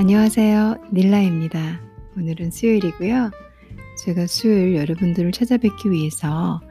[0.00, 0.76] 안녕하세요.
[0.94, 1.78] 닐라입니다.
[2.16, 3.30] 오늘은 수요일이고요.
[4.02, 6.62] 제가 수요일 여러분들을 찾아뵙기 위해서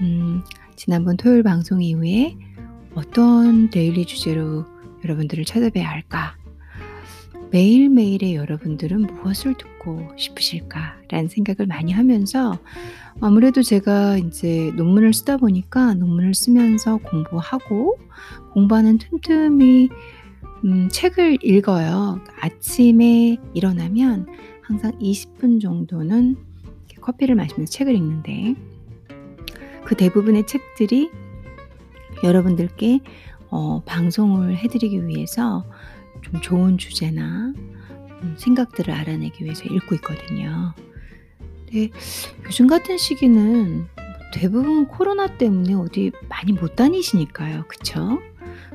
[0.00, 0.44] 음,
[0.76, 2.36] 지난번 토요일 방송 이후에
[2.94, 4.64] 어떤 데일리 주제로
[5.02, 6.36] 여러분들을 찾아뵈야 할까?
[7.50, 12.60] 매일매일의 여러분들은 무엇을 듣고 싶으실까라는 생각을 많이 하면서
[13.20, 17.98] 아무래도 제가 이제 논문을 쓰다 보니까 논문을 쓰면서 공부하고
[18.52, 19.88] 공부하는 틈틈이
[20.64, 22.20] 음, 책을 읽어요.
[22.40, 24.26] 아침에 일어나면
[24.62, 26.36] 항상 20분 정도는
[27.00, 28.54] 커피를 마시면서 책을 읽는데
[29.84, 31.10] 그 대부분의 책들이
[32.22, 33.00] 여러분들께
[33.50, 35.64] 어, 방송을 해드리기 위해서
[36.22, 37.54] 좀 좋은 주제나
[38.22, 40.74] 음, 생각들을 알아내기 위해서 읽고 있거든요.
[41.64, 41.90] 근데
[42.44, 43.86] 요즘 같은 시기는
[44.34, 47.64] 대부분 코로나 때문에 어디 많이 못 다니시니까요.
[47.68, 48.18] 그쵸?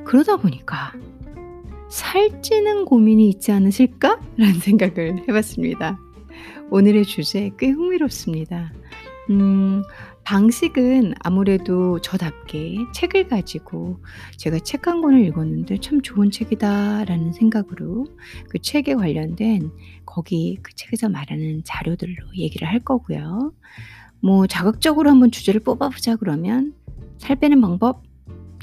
[0.04, 0.92] 그러다 보니까
[1.94, 4.20] 살찌는 고민이 있지 않으실까?
[4.36, 5.96] 라는 생각을 해봤습니다.
[6.70, 8.72] 오늘의 주제 꽤 흥미롭습니다.
[9.30, 9.84] 음,
[10.24, 14.00] 방식은 아무래도 저답게 책을 가지고
[14.38, 18.06] 제가 책 한 권을 읽었는데 참 좋은 책이다라는 생각으로
[18.48, 19.70] 그 책에 관련된
[20.04, 23.52] 거기 그 책에서 말하는 자료들로 얘기를 할 거고요.
[24.20, 26.74] 뭐 자극적으로 한번 주제를 뽑아보자 그러면
[27.18, 28.02] 살 빼는 방법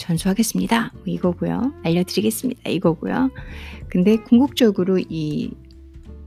[0.02, 0.92] 전수하겠습니다.
[0.94, 1.74] 뭐 이거고요.
[1.84, 2.70] 알려드리겠습니다.
[2.70, 3.30] 이거고요.
[3.88, 5.52] 근데 궁극적으로 이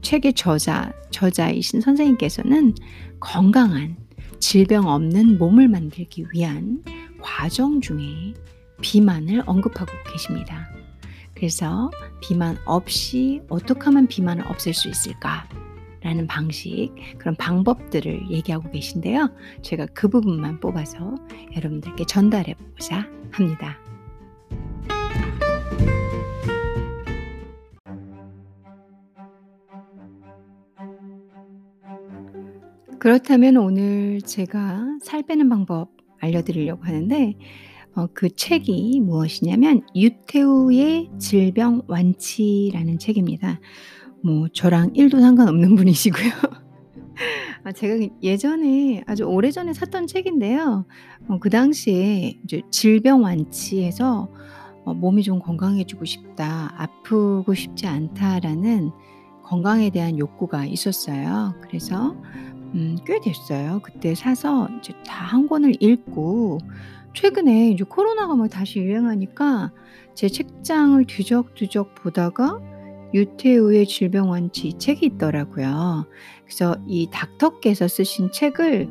[0.01, 2.75] 책의 저자, 저자이신 선생님께서는
[3.19, 3.97] 건강한
[4.39, 6.83] 질병 없는 몸을 만들기 위한
[7.21, 8.33] 과정 중에
[8.81, 10.69] 비만을 언급하고 계십니다.
[11.33, 15.47] 그래서 비만 없이 어떻게 하면 비만을 없앨 수 있을까?
[16.05, 19.31] 라는 방식, 그런 방법들을 얘기하고 계신데요.
[19.63, 21.15] 제가 그 부분만 뽑아서
[21.55, 23.79] 여러분들께 전달해 보고자 합니다.
[32.99, 35.89] 그렇다면 오늘 제가 살 빼는 방법
[36.19, 37.33] 알려드리려고 하는데
[37.95, 43.59] 어, 그 책이 무엇이냐면 유태우의 질병 완치라는 책입니다.
[44.25, 46.31] 뭐 저랑 1도 상관없는 분이시고요.
[47.63, 50.85] 아 제가 예전에 아주 오래전에 샀던 책인데요.
[51.27, 54.29] 어, 그 당시에 이제 질병 완치해서
[54.85, 56.73] 어, '몸이 좀 건강해지고 싶다.
[56.77, 58.91] 아프고 싶지 않다.'라는
[59.43, 61.53] 건강에 대한 욕구가 있었어요.
[61.61, 62.15] 그래서
[62.75, 63.79] 음, 꽤 됐어요.
[63.83, 66.59] 그때 사서 이제 다 한 권을 읽고
[67.13, 69.71] 최근에 이제 코로나가 막 다시 유행하니까
[70.13, 72.59] 제 책장을 뒤적뒤적 보다가
[73.15, 76.05] 유태우의 질병 완치 책이 있더라고요.
[76.43, 78.89] 그래서 이 닥터께서 쓰신 책을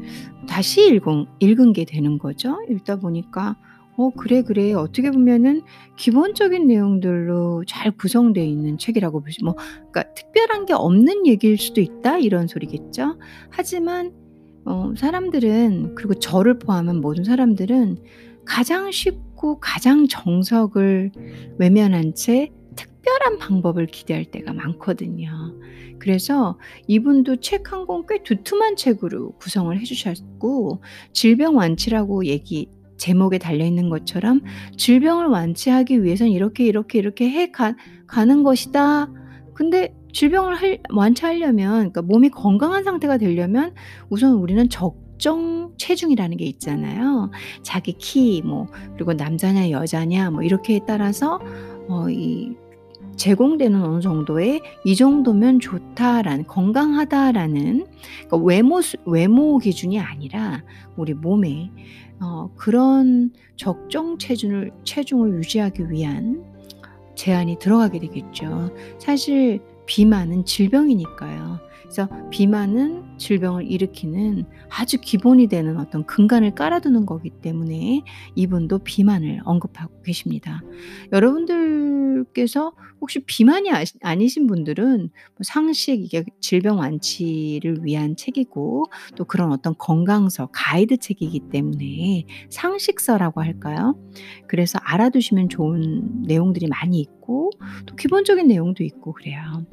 [0.48, 2.58] 다시 읽은, 읽은 게 되는 거죠.
[2.70, 3.56] 읽다 보니까
[3.96, 4.72] 어 그래, 그래.
[4.72, 5.62] 어떻게 보면은
[5.96, 9.54] 기본적인 내용들로 잘 구성되어 있는 책이라고 보시 뭐
[9.92, 13.18] 그러니까 '특별한 게 없는 얘기일 수도 있다.' 이런 소리겠죠.
[13.50, 14.12] 하지만
[14.64, 17.98] 어 사람들은 그리고 저를 포함한 모든 사람들은
[18.44, 21.12] 가장 쉽고 가장 정석을
[21.58, 22.50] 외면한 채
[23.04, 25.28] 특별한 방법을 기대할 때가 많거든요.
[25.98, 30.82] 그래서 이분도 책 한 권 꽤 두툼한 책으로 구성을 해 주셨고
[31.12, 34.40] 질병 완치라고 얘기 제목에 달려 있는 것처럼
[34.78, 37.76] 질병을 완치하기 위해서는 이렇게, 이렇게, 이렇게 해 가
[38.06, 39.10] 가는 것이다.
[39.54, 43.74] 근데 질병을 할 완치하려면 그러니까 몸이 건강한 상태가 되려면
[44.08, 47.30] 우선 우리는 적정 체중이라는 게 있잖아요.
[47.62, 51.38] 자기 키 뭐 그리고 남자냐 여자냐 뭐 이렇게에 따라서
[51.88, 52.54] 어 이
[53.16, 57.86] 제공되는 어느 정도의 '이 정도면 좋다.'라는 '건강하다.'라는
[58.26, 60.62] 그러니까 외모 수 외모 기준이 아니라
[60.96, 61.70] 우리 몸에
[62.20, 66.44] 어 그런 적정 체중을 체중을 유지하기 위한
[67.14, 68.70] 제한이 들어가게 되겠죠.
[68.98, 71.60] 사실 비만은 질병이니까요.
[71.94, 78.02] 그래서 비만은 질병을 일으키는 아주 기본이 되는 어떤 근간을 깔아두는 거기 때문에
[78.34, 80.60] 이분도 비만을 언급하고 계십니다.
[81.12, 83.70] 여러분들께서 혹시 비만이
[84.02, 91.48] 아니신 분들은 뭐 상식 이게 질병 완치를 위한 책이고 또 그런 어떤 건강서 가이드 책이기
[91.52, 93.96] 때문에 상식서라고 할까요?
[94.48, 97.50] 그래서 알아두시면 좋은 내용들이 많이 있고
[97.86, 99.64] 또 기본적인 내용도 있고 그래요.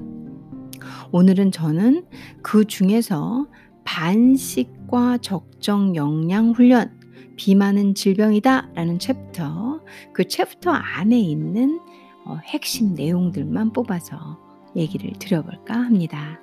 [1.11, 2.05] 오늘은 저는
[2.41, 3.47] 그 중에서
[3.83, 6.99] 반식과 적정 영양 훈련,
[7.35, 9.83] 비만은 질병이다 라는 챕터,
[10.13, 11.79] 그 챕터 안에 있는
[12.25, 14.39] 어, 핵심 내용들만 뽑아서
[14.75, 16.39] 얘기를 드려볼까 합니다.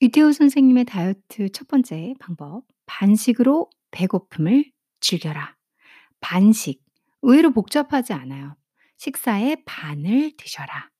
[0.00, 4.70] 유태우 선생님의 다이어트 첫 번째 방법, 반식으로 배고픔을
[5.00, 5.56] 즐겨라.
[6.20, 6.82] 반식.
[7.22, 8.54] 의외로 복잡하지 않아요.
[8.98, 10.90] 식사의 반을 드셔라.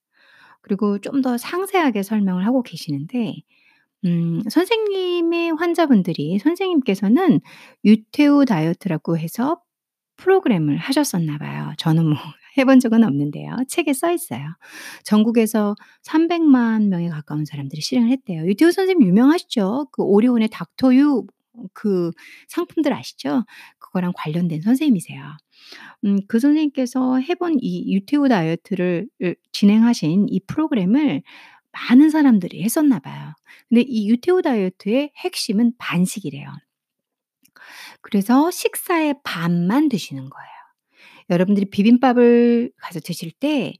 [0.62, 3.34] 그리고 좀 더 상세하게 설명을 하고 계시는데
[4.06, 7.40] 음 선생님의 환자분들이 선생님께서는
[7.84, 9.60] 유태우 다이어트라고 해서
[10.16, 11.72] 프로그램을 하셨었나 봐요.
[11.78, 12.14] 저는 뭐
[12.58, 13.56] 해본 적은 없는데요.
[13.68, 14.40] 책에 써 있어요.
[15.04, 18.46] 전국에서 300만 명에 가까운 사람들이 실행을 했대요.
[18.46, 19.88] 유태우 선생님 유명하시죠?
[19.92, 21.24] 그 오리온의 닥터유
[21.74, 22.10] 그
[22.48, 23.44] 상품들 아시죠?
[23.78, 25.22] 그거랑 관련된 선생님이세요.
[26.04, 31.22] 음 그 선생님께서 해본 이 유태우 다이어트를 을 진행하신 이 프로그램을
[31.72, 33.34] 많은 사람들이 했었나 봐요.
[33.68, 36.48] 근데 이 유태우 다이어트의 핵심은 반식이래요.
[38.02, 40.48] 그래서 식사의 반만 드시는 거예요.
[41.30, 43.74] 여러분들이 비빔밥을 가서 드실 때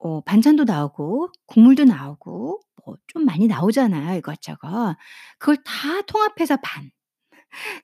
[0.00, 4.96] 어 반찬도 나오고 국물도 나오고 뭐 좀 많이 나오잖아요, 이것저것.
[5.38, 6.90] 그걸 다 통합해서 반.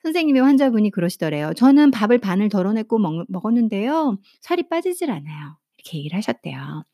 [0.02, 1.52] 선생님의 환자분이 그러시더래요.
[1.56, 4.18] "저는 밥을 반을 덜어냈고 먹 먹었는데요.
[4.40, 6.84] 살이 빠지질 않아요." 이렇게 얘기를 하셨대요.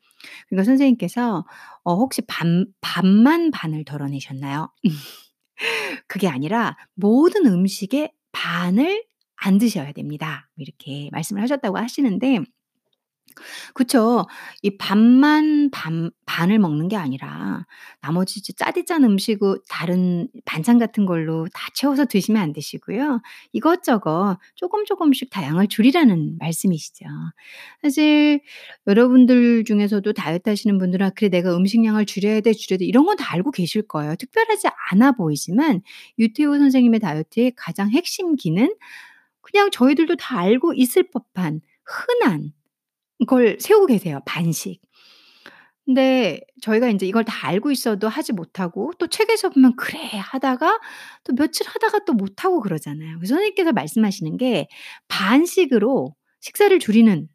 [0.49, 1.45] 그러니까 선생님께서
[1.85, 4.71] 어 "혹시 반 밥만 반을 덜어내셨나요?"
[6.07, 9.03] 그게 아니라 "모든 음식의 반을
[9.37, 12.39] 안 드셔야 됩니다." 이렇게 말씀을 하셨다고 하시는데
[13.73, 14.25] 그쵸.
[14.61, 17.65] 이 밥만 반 반을 먹는 게 아니라
[18.01, 23.21] 나머지 이제 짜디 짠 음식을 다른 반찬 같은 걸로 다 채워서 드시면 안 되시고요.
[23.53, 27.05] 이것저것 쪼끔 쪼끔씩 다 양을 줄이라는 말씀이시죠.
[27.81, 28.41] 사실
[28.87, 33.15] 여러분들 중에서도 다이어트 하시는 분들은 '아 그래 내가 음식량을 줄여야 돼, 줄여야 돼.' 이런 건
[33.19, 34.15] 다 알고 계실 거예요.
[34.15, 35.81] 특별하지 않아 보이지만
[36.19, 38.73] 유태우 선생님의 다이어트의 가장 핵심 기는
[39.41, 42.53] 그냥 저희들도 다 알고 있을 법한 흔한
[43.27, 44.81] 걸 세우고 계세요, 반씩.
[45.85, 50.79] 근데 저희가 인제 이걸 다 알고 있어도 하지 못하고 또 책에서 보면 '그래.' 하다가
[51.23, 53.17] 또 며칠 하다가 또 못하고 그러잖아요.
[53.17, 54.67] 그래서 선생님께서 말씀하시는 게
[55.07, 57.27] 반씩으로 식사를 줄이는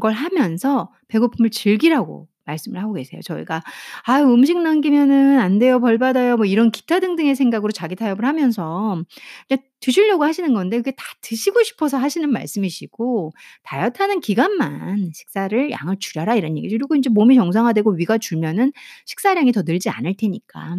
[0.00, 3.20] 걸 하면서 배고픔을 즐기라고 말씀을 하고 계세요.
[3.24, 3.62] 저희가
[4.04, 5.80] "아유 음식 남기면은 안 돼요.
[5.80, 9.02] 벌 받아요." 뭐 이런 기타 등등의 생각으로 자기 타협을 하면서
[9.50, 13.32] 이제 드시려고 하시는 건데 그게 다 드시고 싶어서 하시는 말씀이시고
[13.64, 16.76] 다이어트하는 기간만 식사를 양을 줄여라 이런 얘기죠.
[16.78, 18.72] 그리고 인제 몸이 정상화되고 위가 줄면은
[19.06, 20.76] 식사량이 더 늘지 않을 테니까.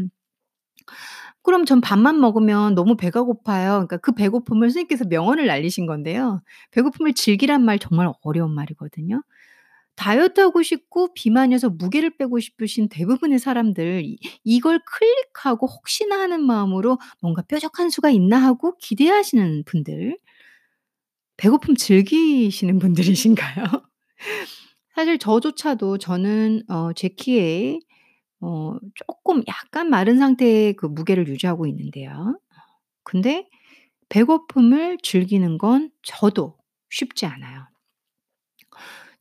[1.44, 3.72] 그럼 전 밥만 먹으면 너무 배가 고파요.
[3.88, 6.42] 그러니까 그 배고픔을 선생님께서 명언을 날리신 건데요.
[6.72, 9.22] 배고픔을 즐기란 말 정말 어려운 말이거든요.
[9.98, 17.44] 다이어트하고 싶고 비만이어서 무게를 빼고 싶으신 대부분의 사람들 이 이걸 클릭하고 혹시나 하는 마음으로 '뭔가
[17.44, 20.18] 뾰족한 수가 있나?' 하고 기대하시는 분들
[21.38, 23.64] 배고픔 즐기시는 분들이신가요?
[24.96, 27.80] 사실 저조차도 저는 어 제 키에
[28.42, 32.40] 어 쪼끔 약간 마른 상태의 그 무게를 유지하고 있는데요.
[33.04, 33.48] 근데
[34.10, 36.58] 배고픔을 즐기는 건 저도
[36.90, 37.68] 쉽지 않아요.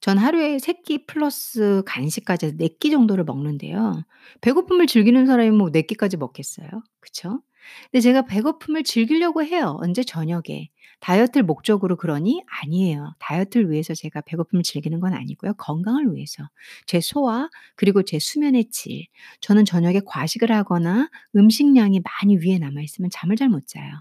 [0.06, 4.04] 전 하루에 3끼 플러스 간식까지 해서 4끼 정도를 먹는데요.
[4.40, 6.68] 배고픔을 즐기는 사람이 뭐 4 끼까지 먹겠어요?
[7.00, 7.42] 그쵸?
[7.90, 9.76] 근데 제가 배고픔을 즐기려고 해요.
[9.80, 10.04] 언제?
[10.04, 10.70] 저녁에.
[11.00, 12.44] 다이어트를 목적으로 그러니?
[12.62, 13.14] 아니에요.
[13.18, 15.54] 다이어트를 위해서 제가 배고픔을 즐기는 건 아니고요.
[15.54, 16.44] 건강을 위해서.
[16.86, 19.06] 제 소화 그리고 제 수면의 질.
[19.40, 23.92] 저는 저녁에 과식을 하거나 음식량이 많이 위에 남아 있으면 잠을 잘 못 자요.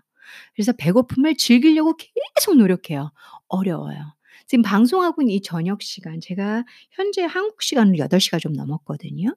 [0.56, 3.12] 그래서 배고픔을 즐기려고 계속 노력해요.
[3.48, 4.15] 어려워요.
[4.48, 9.36] 지금 방송하고 있는 이 저녁 시간 제가 현재 한국 시간으로 8 시가 좀 넘었거든요.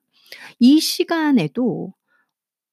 [0.58, 1.94] 이 시간에도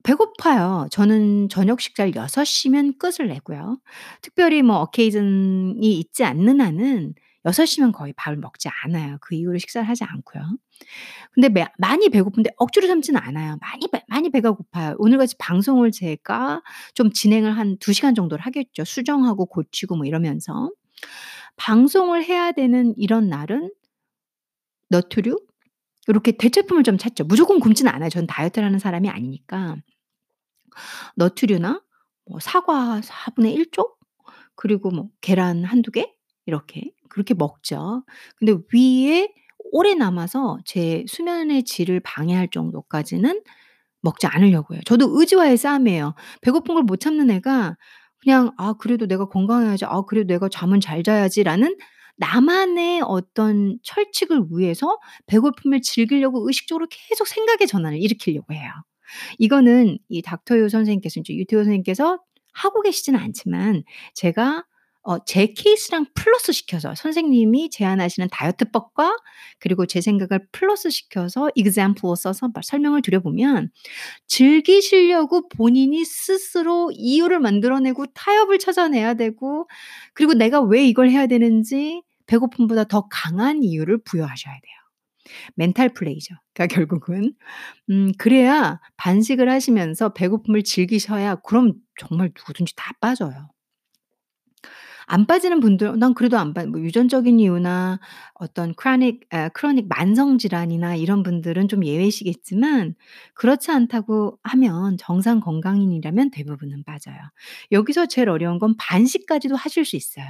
[0.04, 0.88] 배고파요.
[0.92, 3.80] 저는 저녁 식사를 6 시면 끝을 내고요.
[4.22, 7.16] 특별히 뭐 어케이전이 있지 않는 한은
[7.46, 9.18] 6 시면 거의 밥을 먹지 않아요.
[9.22, 10.44] 그 이후로 식사를 하지 않고요.
[11.32, 13.58] 근데 매 많이 배고픈데 억지로 참지는 않아요.
[13.62, 14.96] 많이 배 많이 배가 고파요.
[14.98, 16.62] 오늘같이 방송을 제가
[16.94, 18.84] 좀 진행을 한 2 시간 정도를 하겠죠.
[18.86, 20.72] 수정하고 고치고 뭐 이러면서.
[21.58, 23.72] 방송을 해야 되는 이런 날은
[24.90, 25.38] 너트류
[26.10, 27.26] 요렇게 대체품을 좀 찾죠.
[27.26, 28.10] 무조건 굶지는 않아요.
[28.10, 29.78] 저는 다이어트를 하는 사람이 아니니까.
[31.16, 31.82] 너트류나
[32.30, 33.96] 뭐 사과 4분의 1쪽
[34.56, 36.14] 그리고 뭐 계란 1-2개
[36.46, 38.04] 이렇게 그렇게 먹죠.
[38.38, 39.34] 근데 위에
[39.72, 43.42] 오래 남아서 제 수면의 질을 방해할 정도까지는
[44.02, 44.82] 먹지 않으려고 해요.
[44.86, 46.16] 저도 의지와의 싸움이에요.
[46.42, 47.78] 배고픈 걸 못 참는 애가
[48.26, 49.86] 그냥 '아 그래도 내가 건강해야지.
[49.86, 51.78] 아 그래도 내가 잠은 잘 자야지.'라는
[52.18, 58.72] 나만의 어떤 철칙을 위해서 배고픔을 즐기려고 의식적으로 계속 생각의 전환을 일으키려고 해요.
[59.40, 62.20] 이거는 이 닥터 유 선생님께서 인제 유태우 선생님께서
[62.54, 63.84] 하고 계시지는 않지만
[64.16, 64.66] 제가
[65.08, 69.16] 어 제 케이스랑 플러스 시켜서 선생님이 제안하시는 다이어트법과
[69.60, 73.70] 그리고 제 생각을 플러스 시켜서 example로 써서 막 설명을 드려 보면
[74.28, 79.68] 즐기시려고 본인이 스스로 이유를 만들어 내고 타협을 찾아내야 되고
[80.14, 84.76] 그리고 내가 왜 이걸 해야 되는지 배고픔보다 더 강한 이유를 부여하셔야 돼요.
[85.56, 86.36] 멘탈 플레이죠.
[86.54, 87.34] 그러니까 결국은
[87.90, 93.50] 음 그래야 반식을 하시면서 배고픔을 즐기셔야 그럼 정말 누구든지 다 빠져요.
[95.08, 98.00] 안 빠지는 분들 난 그래도 안 빠 뭐 유전적인 이유나
[98.34, 102.96] 어떤 크로닉 아 크로닉 만성 질환이나 이런 분들은 좀 예외시겠지만
[103.34, 107.18] 그렇지 않다고 하면 정상 건강인이라면 대부분은 빠져요.
[107.72, 110.26] 여기서 제일 어려운 건 반식까지도 하실 수 있어요.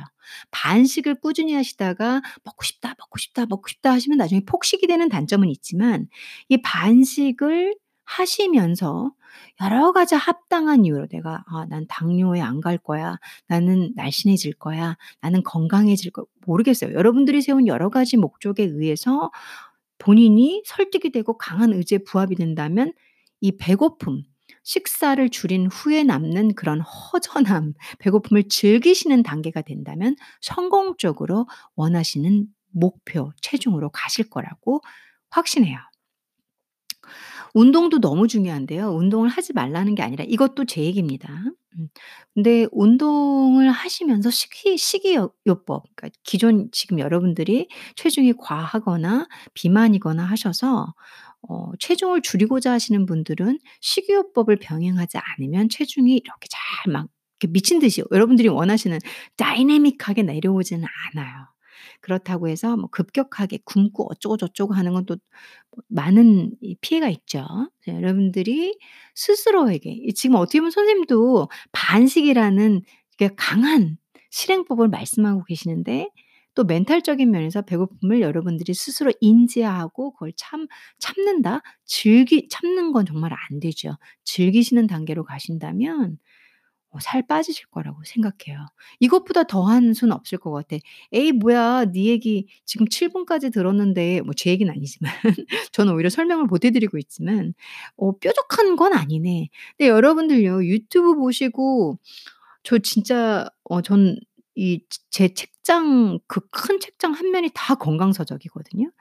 [0.52, 6.08] 반식을 꾸준히 하시다가 '먹고 싶다, 먹고 싶다, 먹고 싶다.' 하시면 나중에 폭식이 되는 단점은 있지만
[6.50, 9.12] 이 반식을 하시면서
[9.62, 13.18] 여러 가지 합당한 이유로 내가 '아 난 당뇨에 안 갈 거야.
[13.48, 14.98] 나는 날씬해질 거야.
[15.22, 16.94] 나는 건강해질 거' 모르겠어요.
[16.94, 19.32] 여러분들이 세운 여러 가지 목적에 의해서
[19.98, 22.94] 본인이 설득이 되고 강한 의지에 부합이 된다면
[23.42, 24.24] 이 배고픔,
[24.64, 34.30] 식사를 줄인 후에 남는 그런 허전함, 배고픔을 즐기시는 단계가 된다면 성공적으로 원하시는 목표, 체중으로 가실
[34.30, 34.82] 거라고
[35.30, 35.78] 확신해요.
[37.56, 38.90] 운동도 너무 중요한데요.
[38.96, 41.30] 운동을 하지 말라는 게 아니라 이것도 제 얘기입니다.
[41.80, 41.90] 음.
[42.36, 50.94] 근데 운동을 하시면서 식이 식이요 요법 그러니까 기존 지금 여러분들이 체중이 과하거나 비만이거나 하셔서
[51.50, 57.08] 어 체중을 줄이고자 하시는 분들은 식이요법을 병행하지 않으면 체중이 이렇게 잘 막
[57.50, 58.98] 미친 듯이 여러분들이 원하시는
[59.38, 61.55] 다이내믹하게 내려오지는 않아요.
[62.02, 65.20] 그렇다고 해서 뭐 급격하게 굶고 어쩌고 저쩌고 하는 건또뭐
[65.90, 67.46] 많은 이 피해가 있죠.
[67.88, 68.78] 네 여러분들이
[69.16, 72.82] 스스로에게 이 지금 어떻게 보면 선생님도 반식이라는
[73.38, 73.98] 강한
[74.32, 76.10] 실행법을 말씀하고 계시는데
[76.56, 80.68] 또 멘탈적인 면에서 배고픔을 여러분들이 스스로 인지하고 그걸 참
[81.00, 81.62] 참는다?
[81.86, 83.98] 즐기 참는 건 정말 안 되죠.
[84.24, 86.18] 즐기시는 단계로 가신다면 어
[87.02, 88.66] 살 빠지실 거라고 생각해요.
[89.00, 90.78] 이것보다 더한 수는 없을 것 같아.
[91.12, 91.86] "에이 뭐야.
[91.92, 95.12] 네 얘기 지금 7 분까지 들었는데" 뭐 제 얘기는 아니지만
[95.74, 97.54] 저는 오히려 설명을 못 해 드리고 있지만
[97.98, 99.50] 어 뾰족한 건 아니네.
[99.78, 101.98] 근데 여러분들요 유튜브 보시고
[102.64, 104.18] 저 진짜 어 전
[104.56, 104.82] 이
[105.12, 108.92] 제 책장 그 큰 책장 한 면이 다 건강 서적이거든요.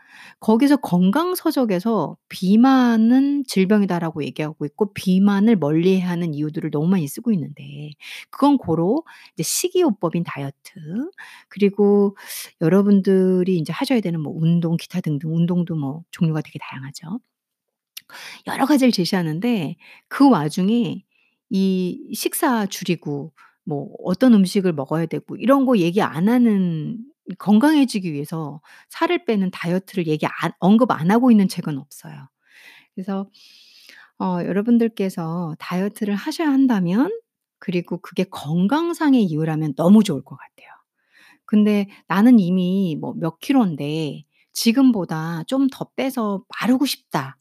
[0.41, 7.91] 거기서 건강 서적에서 "비만은 질병이다."라고 얘기하고 있고 비만을 멀리해야 하는 이유들을 너무 많이 쓰고 있는데
[8.31, 11.11] 그건 고로 이제 식이요법인 다이어트
[11.49, 12.17] 그리고
[12.61, 17.21] 여러분들이 인제 하셔야 되는 뭐 운동 기타 등등 운동도 뭐 종류가 되게 다양하죠.
[18.47, 19.77] 여러 가지를 제시하는데
[20.09, 21.03] 그 와중에
[21.51, 23.33] 이 식사 줄이고
[23.65, 26.99] 뭐 어떤 음식을 먹어야 되고 이런 거 얘기 안 하는
[27.39, 32.29] 건강해지기 위해서 살을 빼는 다이어트를 얘기 안 언급 안 하고 있는 책은 없어요.
[32.95, 33.29] 그래서
[34.21, 37.11] 어 여러분들께서 다이어트를 하셔야 한다면
[37.59, 40.69] 그리고 그게 건강상의 이유라면 너무 좋을 것 같아요.
[41.47, 47.37] 근데 '나는 이미 뭐 몇 킬로인데 지금보다 좀 더 빼서 마르고 싶다.'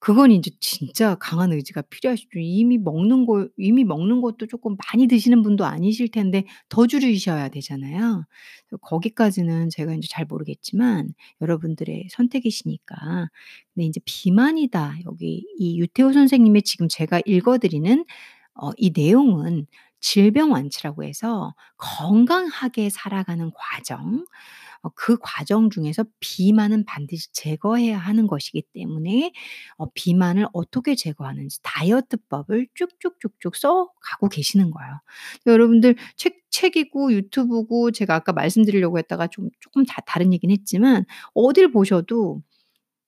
[0.00, 2.38] 그건 인제 진짜 강한 의지가 필요하시죠.
[2.38, 8.24] 이미 먹는 거 이미 먹는 것도 쪼끔 많이 드시는 분도 아니실 텐데 더 줄이셔야 되잖아요.
[8.68, 11.10] 그 거기까지는 제가 인제 잘 모르겠지만
[11.42, 12.96] 여러분들의 선택이시니까.
[13.74, 18.04] 근데 인제 "비만이다." 여기 이 유태우 선생님의 지금 제가 읽어 드리는
[18.54, 19.66] 어 이 내용은
[20.00, 24.24] 질병 완치라고 해서 건강하게 살아가는 과정
[24.82, 29.32] 어그 과정 중에서 비만은 반드시 제거해야 하는 것이기 때문에
[29.78, 35.00] 어 비만을 어떻게 제거하는지 다이어트법을 쭉쭉쭉쭉 써 가고 계시는 거예요.
[35.46, 41.04] 여러분들 책 책이고 유튜브고 제가 아까 말씀드리려고 했다가 좀 쪼끔 다 다른 얘기는 했지만
[41.34, 42.42] 어딜 보셔도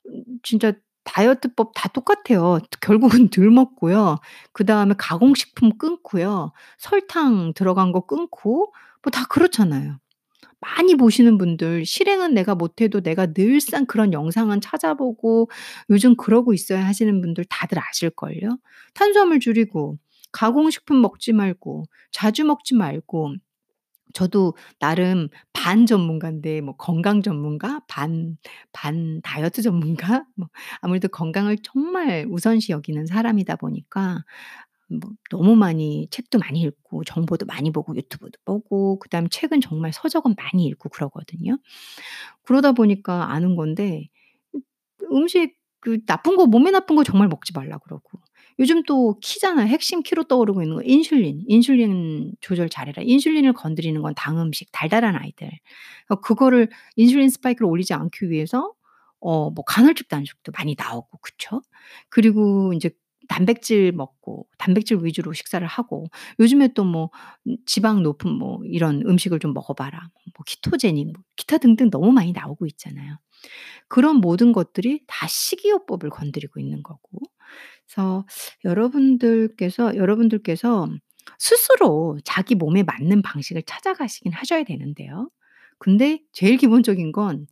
[0.09, 0.73] 음 진짜
[1.05, 2.59] 다이어트법 다 똑같아요.
[2.81, 4.19] 결국은 덜 먹고요.
[4.53, 6.53] 그다음에 가공식품 끊고요.
[6.79, 8.73] 설탕 들어간 거 끊고
[9.05, 9.99] 뭐 다 그렇잖아요.
[10.61, 15.51] 많이 보시는 분들 실행은 내가 못해도 내가 늘상 그런 영상은 찾아보고
[15.91, 18.59] '요즘 그러고 있어요.' 하시는 분들 다들 아실걸요.
[18.95, 19.99] 탄수화물 줄이고
[20.33, 23.35] 가공식품 먹지 말고 자주 먹지 말고
[24.13, 28.37] 저도 나름 반 전문가인데 뭐 건강 전문가, 반
[28.73, 30.49] 반 다이어트 전문가 뭐
[30.81, 34.25] 아무래도 건강을 정말 우선시 여기는 사람이다 보니까
[34.89, 35.01] 뭐
[35.31, 40.67] 너무 많이 책도 많이 읽고 정보도 많이 보고 유튜브도 보고 그다음에 책은 정말 서적은 많이
[40.67, 41.59] 읽고 그러거든요.
[42.45, 44.09] 그러다 보니까 아는 건데
[44.55, 44.61] 음
[45.13, 48.21] 음식 그 나쁜 거 몸에 나쁜 거 정말 먹지 말라 그러고
[48.59, 49.67] 요즘 또 키잖아요.
[49.69, 51.45] 핵심 키로 떠오르고 있는 거 인슐린.
[51.47, 53.03] 인슐린 조절 잘해라.
[53.03, 55.51] 인슐린을 건드리는 건 당 음식, 달달한 아이들.
[56.09, 58.73] 어 그거를 인슐린 스파이크를 올리지 않기 위해서
[59.21, 61.63] 어 뭐 간헐적 단식도 많이 나오고 그쵸?
[62.11, 62.91] 그리고 인제
[63.29, 66.07] 단백질 먹고 단백질 위주로 식사를 하고
[66.41, 67.09] 요즘에 또뭐음
[67.67, 69.99] 지방 높은 뭐 이런 음식을 좀 먹어 봐라.
[70.01, 73.19] 뭐뭐 키토제닉 뭐 기타 등등 너무 많이 나오고 있잖아요.
[73.89, 77.21] 그런 모든 것들이 다 식이요법을 건드리고 있는 거고.
[77.95, 78.25] 그래서
[78.65, 80.89] 여러분들께서 여러분들께서
[81.39, 85.31] 스스로 자기 몸에 맞는 방식을 찾아가시긴 하셔야 되는데요.
[85.79, 87.47] 근데 제일 기본적인 건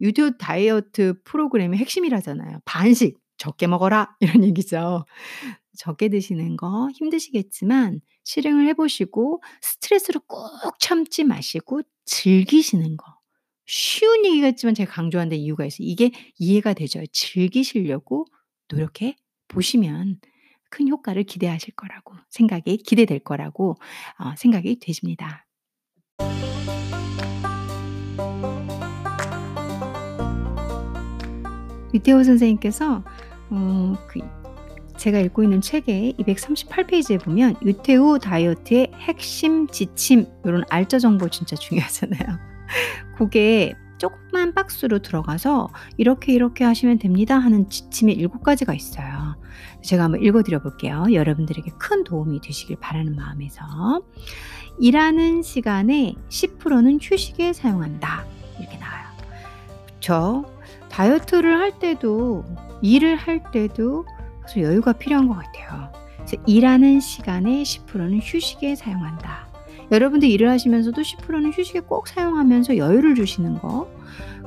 [0.00, 2.60] 유료 다이어트 프로그램의 핵심이라잖아요.
[2.64, 5.04] "반씩 적게 먹어라." 이런 얘기죠.
[5.78, 10.50] 적게 드시는 거 힘드시겠지만 실행을 해 보시고 스트레스를 꾹
[10.80, 13.04] 참지 마시고 즐기시는 거.
[13.66, 15.86] 쉬운 얘기 같지만 제가 강조하는 데 이유가 있어요.
[15.88, 17.02] 이게 이해가 되죠.
[17.12, 18.26] 즐기시려고
[18.70, 19.16] 노력해
[19.48, 20.20] 보시면
[20.70, 23.76] 큰 효과를 기대하실 거라고 생각이 기대될 거라고
[24.18, 25.46] 어 생각이 되십니다.
[31.94, 33.04] 유태호 선생님께서
[33.50, 34.20] 어 그
[34.96, 41.54] 제가 읽고 있는 책의 238 페이지에 보면 유태우 다이어트의 핵심 지침 요런 알짜 정보 진짜
[41.56, 42.38] 중요하잖아요.
[43.18, 49.36] 고게 조그만 박스로 들어가서 "이렇게 이렇게 하시면 됩니다." 하는 지침이 7 가지가 있어요.
[49.82, 51.06] 제가 한번 읽어 드려 볼게요.
[51.10, 54.02] 여러분들에게 큰 도움이 되시길 바라는 마음에서.
[54.78, 58.24] "일하는 시간의 10%는 휴식에 사용한다."
[58.58, 59.06] 이렇게 나와요.
[59.86, 60.44] 그쵸.
[60.90, 62.44] 다이어트를 할 때도
[62.82, 64.06] 일을 할 때도
[64.56, 65.92] 여유가 필요한 것 같아요.
[66.16, 69.45] 그래서 "일하는 시간의 10%는 휴식에 사용한다."
[69.90, 73.88] 여러분들 일을 하시면서도 10%는 휴식에 꼭 사용하면서 여유를 주시는 거.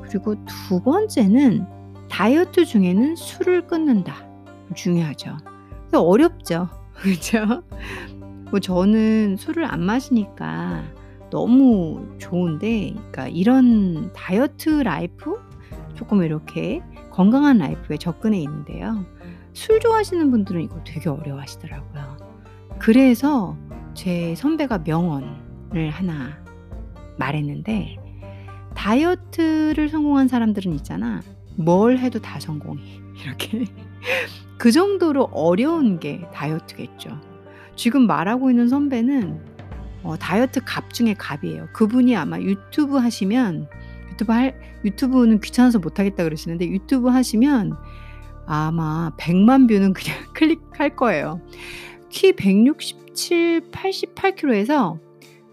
[0.04, 1.66] 그리고 두 번째는
[2.10, 4.28] 다이어트 중에는 술을 끊는다.
[4.76, 5.38] 중요하죠.
[5.94, 6.70] 어렵죠.
[6.94, 7.64] 그죠?
[8.50, 10.84] 뭐 저는 술을 안 마시니까
[11.30, 15.40] 너무 좋은데 그러니까 이런 다이어트 life
[15.94, 16.82] 조금 이렇게
[17.12, 19.06] 건강한 life에 접근해 있는데요.
[19.54, 22.18] 술 좋아하시는 분들은 이거 되게 어려워하시더라고요.
[22.80, 23.58] 그래서
[24.00, 26.42] 제 선배가 명언을 하나
[27.18, 27.98] 말했는데
[28.74, 31.20] 다이어트를 성공한 사람들은 있잖아.
[31.58, 32.82] 뭘 해도 다 성공해.
[33.22, 33.66] 이렇게.
[34.58, 37.20] 그 정도로 어려운 게 다이어트겠죠.
[37.76, 39.44] 지금 말하고 있는 선배는
[40.04, 41.68] 어 다이어트 갑 중에 갑이에요.
[41.74, 43.68] 그분이 아마 유튜브 하시면
[44.12, 47.76] 유튜브 할 유튜브는 귀찮아서 못 하겠다 그러시는데 유튜브 하시면
[48.46, 51.42] 아마 100만 뷰는 그냥 클릭할 거예요.
[52.10, 55.00] 키 167, 88kg에서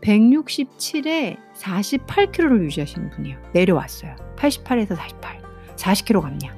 [0.01, 3.39] 167에 48kg를 유지하시는 분이에요.
[3.53, 4.15] 내려왔어요.
[4.37, 5.43] 88에서 48.
[5.77, 6.57] 40kg 감량.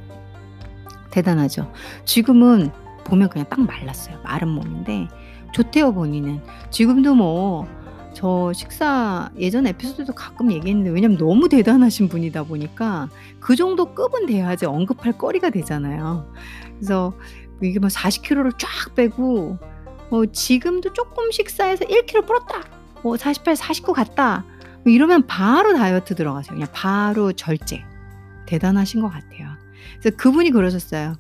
[1.10, 1.72] 대단하죠.
[2.04, 2.70] 지금은
[3.04, 4.20] 보면 그냥 딱 말랐어요.
[4.22, 5.08] 마른 몸인데
[5.52, 6.40] 좋대요 본인은.
[6.70, 7.78] 지금도 뭐
[8.18, 13.08] 저 식사 예전 에피소드도 가끔 얘기했는데 왜냐면 너무 대단하신 분이다 보니까
[13.38, 16.28] 그 정도 급은 돼야지 언급할 거리가 되잖아요.
[16.74, 17.12] 그래서
[17.62, 19.58] 이게 뭐 40kg를 쫙 빼고
[20.10, 22.62] 어 지금도 조금 식사해서 1kg 불었다.
[23.02, 24.44] 뭐 48, 49 갔다.
[24.84, 26.54] 뭐 이러면 바로 다이어트 들어가세요.
[26.54, 27.84] 그냥 바로 절제.
[28.46, 29.50] 대단하신 것 같아요.
[30.00, 31.14] 그래서 그분이 그러셨어요.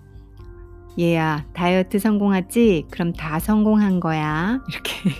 [0.98, 2.86] "얘야 다이어트 성공하지?
[2.90, 5.10] 그럼 다 성공한 거야." 이렇게.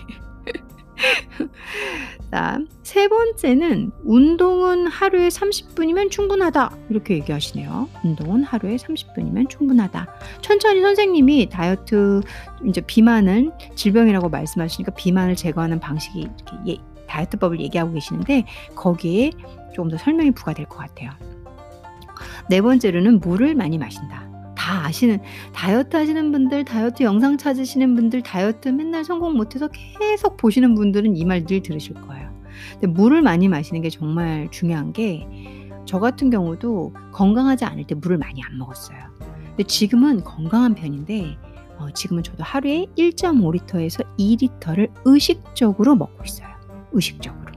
[2.31, 7.89] 자, 세 번째는 "운동은 하루에 30 분이면 충분하다." 이렇게 얘기하시네요.
[8.05, 10.07] "운동은 하루에 30 분이면 충분하다."
[10.43, 12.21] 천천히 선생님이 다이어트
[12.63, 19.31] 인제 비만은 질병이라고 말씀하시니까 비만을 제거하는 방식이 이렇게 예 다이어트법을 얘기하고 계시는데 거기에
[19.75, 21.11] 조금 더 설명이 부가될 것 같아요.
[22.51, 24.28] 네 번째로는 "물을 많이 마신다."
[24.59, 25.21] 다 아시는
[25.55, 29.69] 다이어트 하시는 분들, 다이어트 영상 찾으시는 분들, 다이어트 맨날 성공 못해서
[30.01, 32.31] 계속 보시는 분들은 이 말 늘 들으실 거예요.
[32.73, 35.27] 근데 물을 많이 마시는 게 정말 중요한 게
[35.87, 38.99] 저 같은 경우도 건강하지 않을 때 물을 많이 안 먹었어요.
[39.49, 41.39] 근데 지금은 건강한 편인데
[41.79, 46.49] 어 지금은 저도 하루에 1.5 리터에서 2 리터를 의식적으로 먹고 있어요.
[46.93, 47.53] 의식적으로.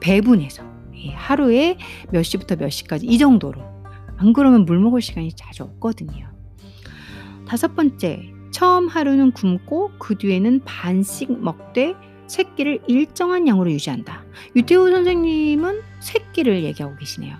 [0.00, 0.62] 배분해서.
[0.94, 1.76] 예 하루에
[2.10, 3.60] 몇 시부터 몇 시까지 이 정도로.
[4.16, 6.30] 안 그러면 물 먹을 시간이 자주 없거든요.
[7.46, 11.94] 다섯 번째, 처음 하루는 굶고 그 뒤에는 반씩 먹되
[12.26, 14.24] 새끼를 일정한 양으로 유지한다.
[14.56, 17.36] 유태우 선생님은 새끼를 얘기하고 계시네요.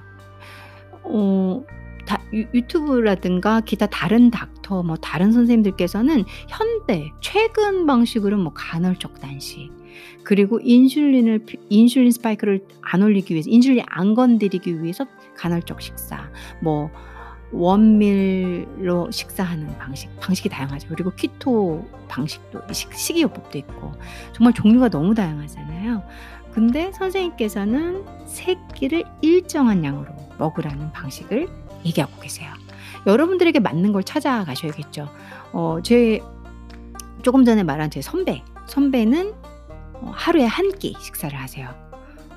[1.02, 1.64] 어,
[2.06, 9.70] 다, 유, 유튜브라든가 기타 다른 닥터, 뭐 다른 선생님들께서는 현대 최근 방식으로 뭐 간헐적 단식
[10.22, 16.30] 그리고 인슐린을 인슐린 스파이크를 안 올리기 위해서 인슐린 안 건드리기 위해서 간헐적 식사
[16.62, 16.90] 뭐
[17.56, 20.88] 원밀로 식사하는 방식, 방식이 다양하죠.
[20.88, 23.92] 그리고 키토 방식도 식, 식이요법도 있고
[24.32, 26.02] 정말 종류가 너무 다양하잖아요.
[26.52, 31.48] 근데 선생님께서는 세 끼를 일정한 양으로 먹으라는 방식을
[31.84, 32.50] 얘기하고 계세요.
[33.06, 35.08] 여러분들에게 맞는 걸 찾아가셔야겠죠.
[35.52, 36.20] 어, 제
[37.22, 39.34] 조금 전에 말한 제 선배, 선배는
[39.94, 41.85] 어, 하루에 한 끼 식사를 하세요.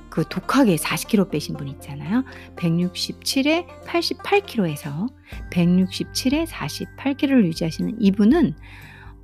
[0.10, 2.24] 그 독하게 40kg 빼신 분 있잖아요.
[2.56, 5.08] 167에 88kg에서
[5.52, 8.56] 167에 48kg를 유지하시는 이분은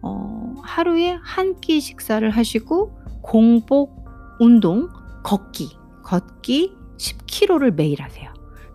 [0.02, 4.06] 어, 하루에 한 끼 식사를 하시고 공복
[4.40, 4.90] 운동
[5.24, 5.70] 걷기
[6.04, 8.32] 걷기 10km를 매일 하세요.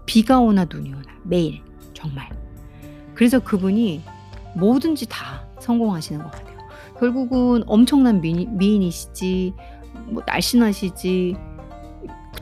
[0.06, 1.62] 비가 오나 눈이 오나 매일
[1.94, 2.28] 정말.
[3.14, 4.02] 그래서 그분이
[4.56, 6.58] 뭐든지 다 성공하시는 것 같아요.
[6.98, 9.54] 결국은 엄청난 미인, 미인이시지
[10.06, 11.36] 뭐 날씬하시지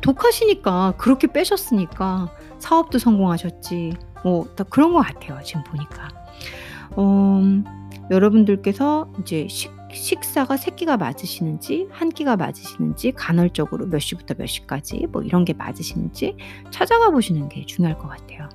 [0.00, 6.08] 독하시니까 그렇게 빼셨으니까 사업도 성공하셨지 뭐다 그런 것 같아요 지금 보니까
[6.96, 7.40] 어,
[8.11, 15.06] 여러분들께서 이제 식, 식사가 세 끼가 맞으시는지 한 끼가 맞으시는지 간헐적으로 몇 시부터 몇 시까지
[15.11, 16.37] 뭐 이런 게 맞으시는지
[16.70, 18.48] 찾아가 보시는 게 중요할 것 같아요.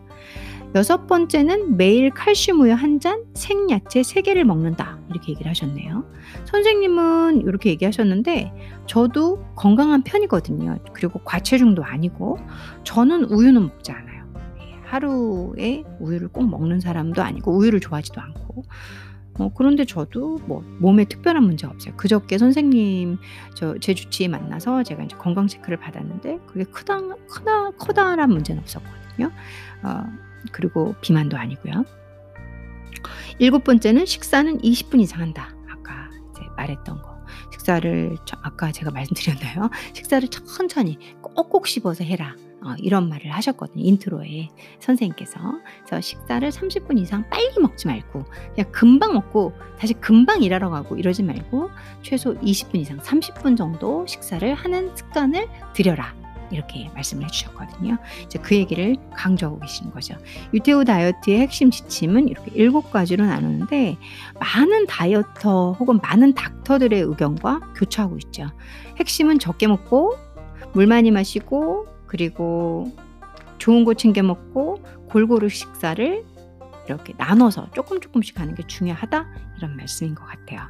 [0.76, 4.98] 여섯 번째는 매일 칼슘 우유 한 잔, 생야채 세 개를 먹는다.
[5.12, 6.04] 이렇게 얘기를 하셨네요.
[6.46, 8.52] 선생님은 이렇게 얘기하셨는데
[8.88, 10.80] 저도 건강한 편이거든요.
[10.94, 12.40] 그리고 과체중도 아니고
[12.84, 14.24] 저는 우유는 먹지 않아요.
[14.62, 18.64] 예, 하루에 우유를 꼭 먹는 사람도 아니고 우유를 좋아하지도 않고
[19.40, 21.96] 어, 그런데 저도 뭐 몸에 특별한 문제 없어요.
[21.98, 23.18] 그저께 선생님
[23.56, 29.32] 저 제 주치의 만나서 제가 이제 건강 체크를 받았는데 그게 크다 크다 커다란 문제는 없었거든요.
[29.84, 30.04] 어,
[30.52, 31.86] 그리고 비만도 아니고요.
[33.40, 35.56] 일곱 번째는 식사는 20분 이상 한다.
[35.70, 36.10] 아까
[36.56, 37.14] 말했던 거.
[37.52, 39.70] 식사를 아까 제가 말씀드렸나요?
[39.94, 42.36] 식사를 천천히 꼭꼭 씹어서 해라.
[42.66, 43.84] 어, 이런 말을 하셨거든요.
[43.84, 44.48] intro에
[44.80, 45.38] 선생님께서.
[45.86, 48.24] 그래서 식사를 30분 이상 빨리 먹지 말고
[48.56, 51.70] 그냥 금방 먹고 다시 금방 일하러 가고 이러지 말고
[52.02, 56.23] 최소 20분 이상 30분 정도 식사를 하는 습관을 들여라.
[56.54, 57.98] 이렇게 말씀을 해주셨거든요.
[58.26, 60.16] 이제 그 얘기를 강조하고 계시는 거죠.
[60.54, 63.98] 유태우 다이어트의 핵심 지침은 이렇게 일곱 가지로 나누는데
[64.40, 68.52] 많은 다이어터 혹은 많은 닥터들의 의견과 교차하고 있죠.
[68.98, 70.16] 핵심은 적게 먹고
[70.74, 72.92] 물 많이 마시고 그리고
[73.58, 76.24] 좋은 거 챙겨 먹고 골고루 식사를
[76.88, 79.26] 이렇게 나눠서 조금 조금씩 하는 게 중요하다
[79.58, 80.62] 이런 말씀인 것 같아요.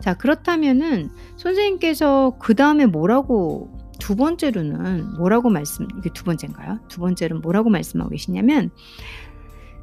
[0.00, 3.77] 자 그렇다면은 선생님께서 그 다음에 뭐라고
[4.08, 6.78] 두 번째로는 뭐라고 말씀 이게 두 번째인가요?
[6.88, 8.70] 두 번째로는 뭐라고 말씀하고 계시냐면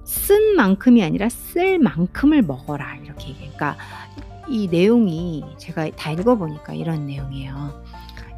[0.04, 3.36] 쓴 만큼이 아니라 쓸 만큼을 먹어라 이렇게.
[3.36, 3.78] 그러니까
[4.48, 7.84] 이 내용이 제가 다 읽어보니까 이런 내용이에요.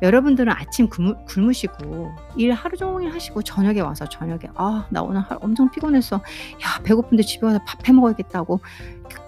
[0.01, 6.17] 여러분들은 아침 굶으, 시고일 하루 종일 하시고 저녁에 와서 저녁에 아 나 오늘 엄청 피곤했어
[6.17, 8.59] 야 배고픈데 집에 와서 밥 해 먹어야겠다고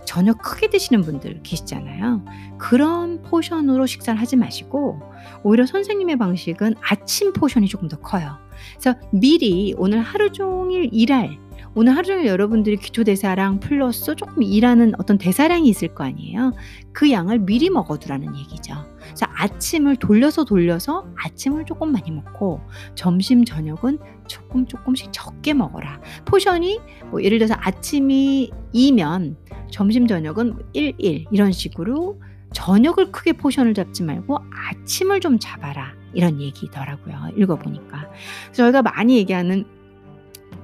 [0.05, 2.25] 저녁 크게 드시는 분들 계시잖아요.
[2.57, 5.08] 그런 portion으로 식사를 하지 마시고
[5.43, 8.37] 오히려 선생님의 방식은 아침 portion이 조금 더 커요.
[8.77, 11.37] 그래서 미리 오늘 하루 종일 일할
[11.75, 16.53] 오늘 하루 종일 여러분들이 기초 대사량 플러스 조금 일하는 어떤 대사량이 있을 거 아니에요.
[16.91, 18.73] 그 양을 미리 먹어두라는 얘기죠.
[18.99, 22.61] 그래서 아침을 돌려서 돌려서 아침을 조금 많이 먹고
[22.95, 26.01] 점심 저녁은 조금 조금씩 적게 먹어라.
[26.25, 26.79] portion이
[27.11, 29.35] 뭐 예를 들어서 아침이 2면
[29.71, 32.19] 점심 저녁은 1, 1 이런 식으로
[32.53, 35.93] 저녁을 크게 포션을 잡지 말고 아침을 좀 잡아라.
[36.13, 37.31] 이런 얘기더라고요.
[37.37, 38.09] 읽어보니까.
[38.51, 39.65] 저희가 많이 얘기하는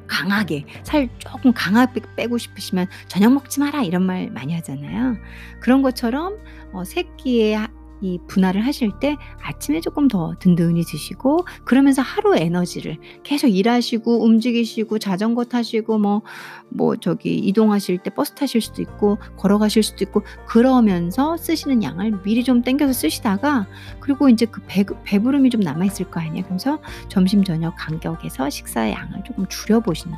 [0.08, 5.18] 강하게 살 조금 강하게 빼고 싶으시면 저녁 먹지 마라 이런 말 많이 하잖아요.
[5.60, 6.38] 그런 것처럼
[6.72, 7.58] 어, 새끼의
[8.06, 15.00] 이 분할을 하실 때 아침에 조금 더 든든히 드시고 그러면서 하루 에너지를 계속 일하시고 움직이시고
[15.00, 16.22] 자전거 타시고 뭐뭐
[16.70, 22.44] 뭐 저기 이동하실 때 버스 타실 수도 있고 걸어가실 수도 있고 그러면서 쓰시는 양을 미리
[22.44, 23.68] 좀 땡겨서 쓰시다가
[24.00, 26.46] 그리고 이제 그 배, 배부름이 좀 남아 있을 거 아니에요.
[26.46, 30.16] 그래서 점심 저녁 간격에서 식사의 양을 조금 줄여 보시는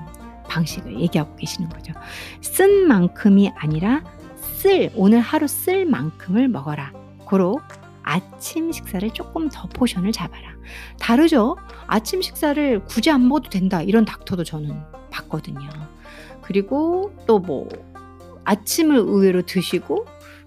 [0.49, 1.93] 방식을 얘기하고 계시는 거죠.
[2.41, 4.03] 쓴 만큼이 아니라
[4.35, 7.06] 쓸 오늘 하루 쓸 만큼을 먹어라.
[7.27, 7.59] 고로
[8.03, 10.55] 아침 식사를 조금 더 포션을 잡아라.
[10.99, 11.57] 다르죠?
[11.87, 13.81] 아침 식사를 굳이 안 먹어도 된다.
[13.81, 14.73] 이런 닥터도 저는
[15.11, 15.69] 봤거든요.
[16.41, 17.67] 그리고 또 뭐
[18.47, 20.05] 아침을 의외로 드시고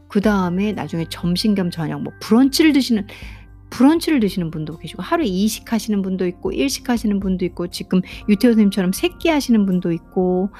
[0.08, 3.06] 그 다음에 나중에 점심 겸 저녁 뭐 브런치를 드시는
[3.68, 8.52] 브런치를 드시는 분도 계시고 하루에 2식 하시는 분도 있고 1식 하시는 분도 있고 지금 유태호
[8.52, 10.50] 선생님처럼 세끼 하시는 분도 있고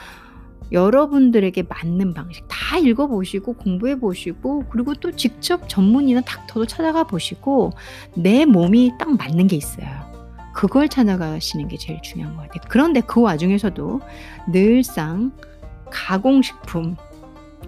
[0.73, 7.73] 여러분들에게 맞는 방식 다 읽어보시고 공부해 보시고 그리고 또 직접 전문의나 닥터도 찾아가 보시고
[8.15, 9.89] 내 몸이 딱 맞는 게 있어요.
[10.55, 12.63] 그걸 찾아가시는 게 제일 중요한 것 같아요.
[12.69, 14.01] 그런데 그 와중에서도
[14.53, 15.33] 늘상
[15.91, 16.97] 가공식품,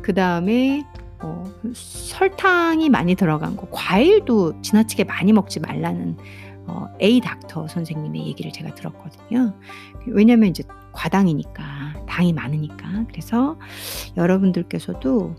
[0.01, 0.85] 그 다음에
[1.23, 6.17] 어, 설탕이 많이 들어간 거, 과일도 지나치게 많이 먹지 말라는
[6.67, 9.55] 어, A 닥터 선생님의 얘기를 제가 들었거든요.
[10.07, 13.59] 왜냐면 이제 과당이니까 당이 많으니까 그래서
[14.17, 15.35] 여러분들께서도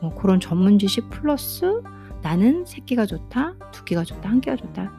[0.00, 1.82] 뭐 그런 전문 지식 플러스
[2.22, 4.92] 나는 세 끼가 좋다, 두 끼가 좋다, 한 끼가 좋다.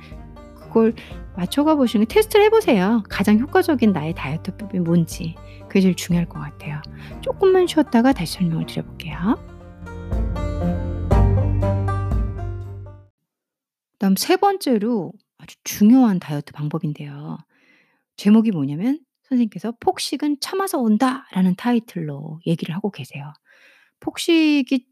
[0.56, 0.94] 그걸
[1.36, 3.04] 맞춰가 보시는 테스트를 해 보세요.
[3.10, 5.36] 가장 효과적인 나의 다이어트법이 뭔지.
[5.68, 6.82] 그게 제일 중요할 것 같아요.
[7.22, 9.38] 쪼끔만 쉬었다가 다시 설명을 드려 볼게요.
[13.94, 17.38] 그다음 세 번째로 아주 중요한 다이어트 방법인데요.
[18.16, 23.34] 제목이 뭐냐면 선생님께서 "폭식은 참아서 온다."라는 타이틀로 얘기를 하고 계세요.
[24.02, 24.86] 폭식이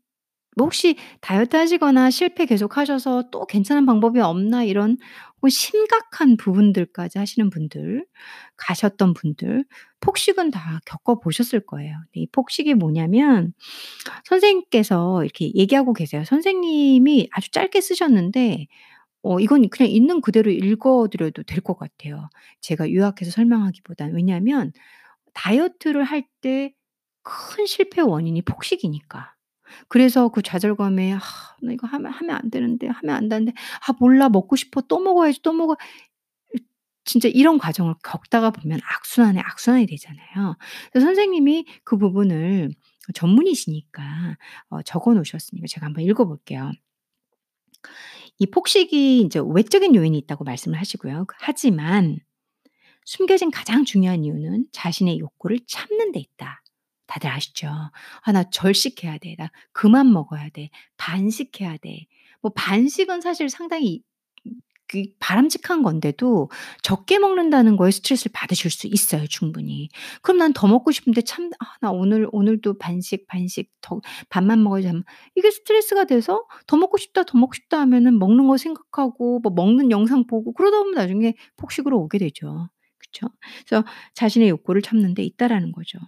[0.58, 4.97] 뭐 혹시 다이어트 하시거나 실패 계속하셔서 '또 괜찮은 방법이 없나?' 이런
[5.41, 8.06] 뭐 심각한 부분들까지 하시는 분들
[8.58, 9.65] 가셨던 분들
[10.02, 11.95] 폭식은 다 겪어 보셨을 거예요.
[12.13, 13.54] 이 폭식이 뭐냐면
[14.26, 16.23] 선생님께서 이렇게 얘기하고 계세요.
[16.26, 18.67] 선생님이 아주 짧게 쓰셨는데
[19.27, 22.29] 어 이건 그냥 있는 그대로 읽어 드려도 될 것 같아요.
[22.61, 24.15] 제가 요약해서 설명하기보다는.
[24.15, 24.71] 왜냐하면
[25.33, 26.73] 다이어트를 할 때
[27.23, 29.35] 큰 실패의 원인이 폭식이니까.
[29.89, 31.19] 그래서 그 좌절감에 '아
[31.63, 33.53] 나 이거 하면 하면 안 되는데, 하면 안 되는데.
[33.87, 34.29] 아 몰라.
[34.29, 34.81] 먹고 싶어.
[34.83, 35.77] 또 먹어야지, 또 먹어'
[36.55, 36.59] 이
[37.05, 40.57] 진짜 이런 과정을 겪다가 보면 악순환에 악순환이 되잖아요.
[40.91, 42.69] 그래서 선생님이 그 부분을
[43.15, 44.37] 전문이시니까
[44.71, 46.71] 어 적어 놓으셨으니까 제가 한번 읽어 볼게요.
[48.39, 51.26] 이 폭식이 인제 외적인 요인이 있다고 말씀을 하시고요.
[51.28, 52.17] 그 하지만
[53.06, 56.63] 숨겨진 가장 중요한 이유는 자신의 욕구를 참는 데 있다.
[57.08, 57.67] 다들 아시죠?
[57.69, 59.36] '아 나 절식해야 돼.
[59.38, 60.69] 나 그만 먹어야 돼.
[60.97, 62.08] 반식해야 돼.'
[62.41, 64.07] 뭐 반식은 사실 상당히 그
[65.19, 66.50] 바람직한 건데도
[66.82, 69.89] 적게 먹는다는 거에 스트레스를 받으실 수 있어요 충분히.
[70.21, 74.88] 그럼 '난 더 먹고 싶은데 참 아 나 오늘 오늘도 반식, 반식 더 반만 먹어야지.'
[74.88, 75.04] 하면
[75.36, 79.91] 이게 스트레스가 돼서 '더 먹고 싶다, 더 먹고 싶다.' 하면은 먹는 거 생각하고 뭐 먹는
[79.91, 82.69] 영상 보고 그러다 보면 나중에 폭식으로 오게 되죠.
[83.00, 83.28] 그쵸?
[83.67, 86.00] 그래서 자신의 욕구를 참는 데 있다라는 거죠.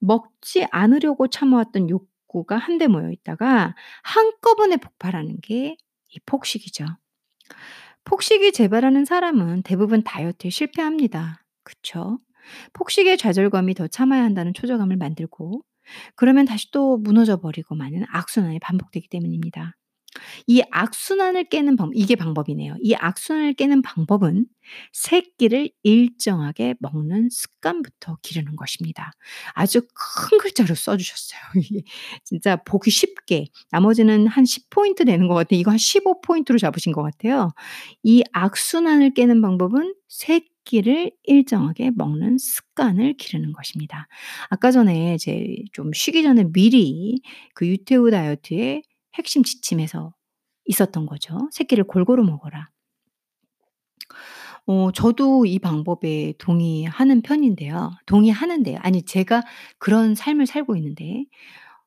[0.00, 5.76] 먹지 않으려고 참아왔던 욕구가 한데 모여 있다가 한꺼번에 폭발하는 게
[6.14, 6.84] 이 폭식이죠.
[8.04, 11.44] 폭식이 재발하는 사람은 대부분 다이어트에 실패합니다.
[11.64, 12.18] 그쵸?
[12.72, 15.62] 폭식의 좌절감이 더 참아야 한다는 초조감을 만들고
[16.16, 19.76] 그러면 다시 또 무너져 버리고 마는 악순환이 반복되기 때문입니다.
[20.46, 22.76] 이 악순환을 깨는 방 이게 방법이네요.
[22.80, 24.46] 이 악순환을 깨는 방법은
[24.92, 29.12] '세 끼를 일정하게 먹는 습관부터 기르는 것입니다.'
[29.54, 29.82] 아주
[30.28, 31.40] 큰 글자로 써 주셨어요.
[31.70, 31.82] 이게
[32.24, 35.60] 진짜 보기 쉽게 나머지는 한 10 포인트 되는 것 같아요.
[35.60, 37.50] 이거 한 15 포인트로 잡으신 것 같아요.
[38.02, 44.08] 이 악순환을 깨는 방법은 '세 끼를 일정하게 먹는 습관을 기르는 것입니다.'
[44.50, 47.20] 아까 전에 이제 좀 쉬기 전에 미리
[47.54, 48.82] 그 유태우 다이어트의
[49.16, 50.14] 핵심 지침에서
[50.66, 51.48] 있었던 거죠.
[51.52, 52.70] "세 끼를 골고루 먹어라."
[54.66, 57.92] 어 저도 이 방법에 동의하는 편인데요.
[58.06, 58.78] 동의하는데요.
[58.82, 59.42] 아니 제가
[59.78, 61.24] 그런 삶을 살고 있는데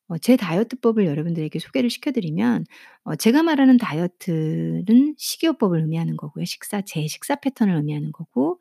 [0.10, 2.66] 어 제 다이어트법을 여러분들에게 소개를 시켜 드리면
[3.06, 6.46] 어 제가 말하는 다이어트는 식이요법을 의미하는 거고요.
[6.46, 8.60] 식사 제 식사 패턴을 의미하는 거고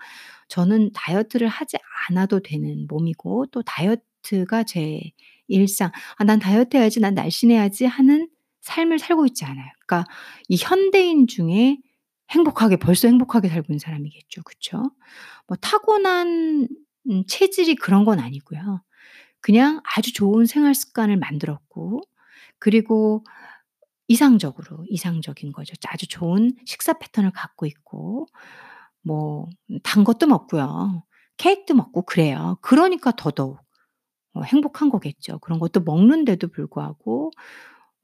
[0.48, 1.76] 저는 다이어트를 하지
[2.10, 5.00] 않아도 되는 몸이고 또 다이어트가 제
[5.48, 7.00] 일상 '아 난 다이어트 해야지.
[7.00, 8.28] 난 날씬해야지.' 하는
[8.64, 9.66] 삶을 살고 있지 않아요.
[9.86, 10.10] 그러니까
[10.48, 11.78] 이 현대인 중에
[12.32, 14.42] 행복하게 벌써 행복하게 살고 있는 사람이겠죠.
[14.44, 14.90] 그쵸?
[15.48, 16.68] 뭐 타고난
[17.10, 18.82] 음 체질이 그런 건 아니고요.
[19.40, 22.02] 그냥 아주 좋은 생활 습관을 만들었고
[22.60, 23.24] 그리고
[24.08, 25.74] 이상적으로 이상적인 거죠.
[25.88, 28.26] 아주 좋은 식사 패턴을 갖고 있고
[29.02, 29.48] 뭐
[29.84, 31.04] 단 것도 먹고요.
[31.38, 32.58] 케익도 먹고 그래요.
[32.62, 33.58] 그러니까 더더욱
[34.34, 35.38] 어 행복한 거겠죠.
[35.40, 37.32] 그런 것도 먹는데도 불구하고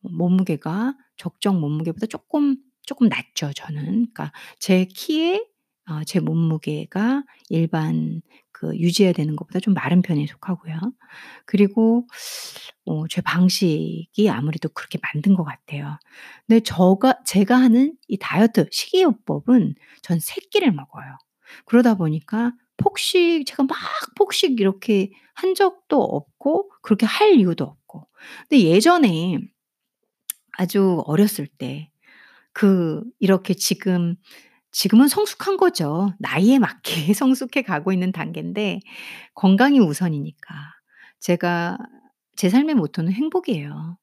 [0.03, 3.85] 몸무게가 적정 몸무게보다 쪼끔, 쪼끔 낮죠 저는.
[4.13, 5.45] 그러니까 제 키에
[5.91, 10.79] 어 제 몸무게가 일반 그 유지해야 되는 것보다 좀 마른 편에 속하고요.
[11.47, 12.07] 그리고
[12.87, 15.99] 어 제 방식이 아무래도 그렇게 만든 것 같아요.
[16.47, 21.17] 근데 저가 제가 하는 이 다이어트 식이요법은 전 3 끼를 먹어요.
[21.67, 23.77] 그러다 보니까 폭식 제가 막
[24.17, 28.07] 폭식 이렇게 한 적도 없고 그렇게 할 이유도 없고.
[28.49, 29.39] 근데 예전에
[30.61, 31.90] 아주 어렸을 때
[32.55, 34.16] 그 이렇게 지금
[34.73, 36.12] 지금은 성숙한 거죠.
[36.20, 38.81] 나이에 맞게 성숙해 가고 있는 단계인데
[39.35, 40.55] 건강이 우선이니까.
[41.20, 41.79] 제가
[42.37, 43.99] 제 삶의 모토는 행복이에요.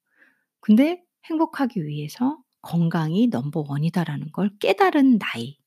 [0.62, 5.58] 근데 행복하기 위해서 건강이 넘버 1 이다라는 걸 깨달은 나이,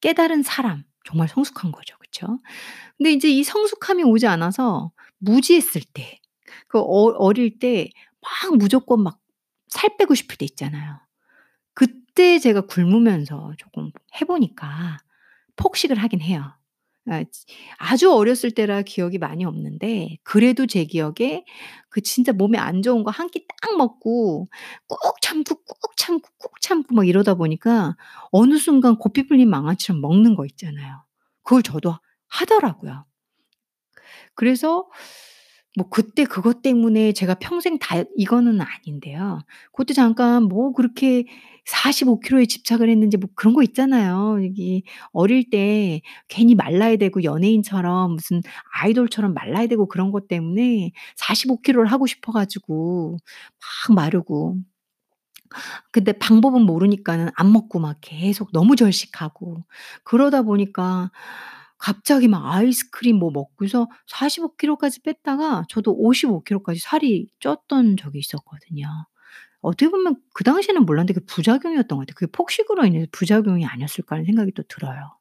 [0.00, 1.96] 깨달은 사람 정말 성숙한 거죠.
[1.98, 2.38] 그쵸?
[2.98, 6.20] 근데 인제 이 성숙함이 오지 않아서 무지했을 때
[6.68, 6.84] 그 어
[7.18, 7.90] 어릴 때
[8.22, 9.20] 막 무조건 막
[9.74, 11.00] 살 빼고 싶을 때 있잖아요.
[11.74, 14.98] 그때 제가 굶으면서 쪼끔 해 보니까
[15.56, 16.52] 폭식을 하긴 해요.
[17.08, 17.46] 아지
[17.78, 21.44] 아주 어렸을 때라 기억이 많이 없는데 그래도 제 기억에
[21.90, 24.46] 그 진짜 몸에 안 좋은 거1끼딱 먹고
[24.88, 27.96] 꾹 참고, 꾹 참고, 꾹 참고 막 이러다 보니까
[28.32, 31.04] 어느 순간 고삐 풀린 망아치처럼 먹는 거 있잖아요.
[31.44, 31.96] 그걸 저도
[32.28, 33.06] 하더라고요.
[34.34, 34.88] 그래서
[35.76, 39.40] 뭐 그때 그것 때문에 제가 평생 다이어 이거는 아닌데요.
[39.72, 41.24] 고때 잠깐 뭐 그렇게
[41.66, 44.38] 45 킬로에 집착을 했는지 뭐 그런 거 있잖아요.
[44.40, 44.82] 이게
[45.12, 48.42] 어릴 때 괜히 말라야 되고 연예인처럼 무슨
[48.80, 53.16] 아이돌처럼 말라야 되고 그런 것 때문에 45 킬로를 하고 싶어 가지고
[53.88, 54.58] 막 마르고
[55.92, 59.64] 근데 방법은 모르니까는 안 먹고 막 계속 너무 절식하고
[60.04, 61.10] 그러다 보니까
[61.78, 68.88] 갑자기 막 아이스크림 뭐 먹고서 45 킬로까지 뺐다가 저도 55 킬로까지 살이 쪘던 적이 있었거든요.
[69.62, 72.14] 어떻게 보면 그 당시에는 몰랐는데 그 부작용이었던 것 같아요.
[72.16, 75.16] 그게 '폭식으로 인해서 부작용이 아니었을까.' 하는 생각이 또 들어요.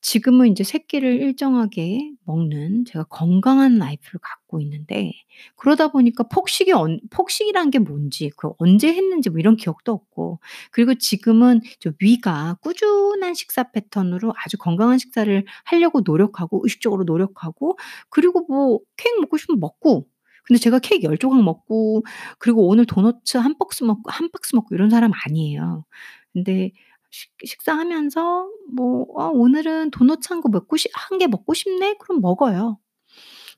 [0.00, 5.12] 지금은 인제 3 끼를 일정하게 먹는 제가 건강한 라이프를 갖고 있는데
[5.56, 10.40] 그러다 보니까 폭식이 언 폭식이란 게 뭔지 그 언제 했는지 뭐 이런 기억도 없고
[10.72, 17.78] 그리고 지금은 좀 위가 꾸준한 식사 패턴으로 아주 건강한 식사를 하려고 노력하고 의식적으로 노력하고
[18.10, 20.06] 그리고 뭐 케이크 먹고 싶으면 먹고
[20.44, 22.04] 근데 제가 케이크 10 조각 먹고
[22.38, 25.84] 그리고 오늘 도너츠 1 박스 먹고 1 박스 먹고 이런 사람 아니에요.
[26.32, 26.72] 근데
[27.12, 32.78] 식 식사하면서 뭐 '아 오늘은 도너츠 1거 먹고 싶1개 먹고 싶네.' 그럼 먹어요.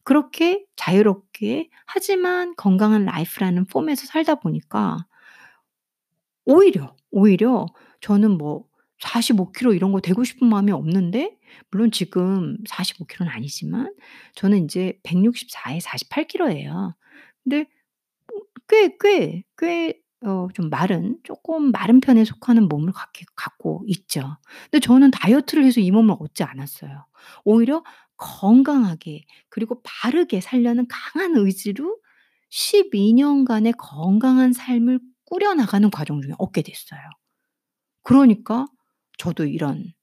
[0.05, 5.07] 그렇게 자유롭게 하지만 건강한 life라는 폼에서 살다 보니까
[6.47, 7.67] 오히려, 오히려
[8.01, 8.65] 저는 뭐
[9.01, 11.37] 45 킬로 이런 거 되고 싶은 마음이 없는데
[11.71, 13.95] 물론 지금 45 킬로는 아니지만
[14.35, 16.95] 저는 인제 164에 48 킬로예요.
[17.43, 17.67] 근데
[18.69, 22.93] 뭐꽤꽤 꽤 어 좀 마른 쪼끔 마른 편에 속하는 몸을
[23.37, 24.37] 갖고 있죠.
[24.71, 27.07] 근데 저는 다이어트를 해서 이 몸을 얻지 않았어요.
[27.45, 27.83] 오히려
[28.17, 31.99] 건강하게 그리고 바르게 살려는 강한 의지로
[32.51, 37.01] 12 년간의 건강한 삶을 꾸려 나가는 과정 중에 얻게 됐어요.
[38.03, 38.67] 그러니까
[39.19, 39.94] 저도 이런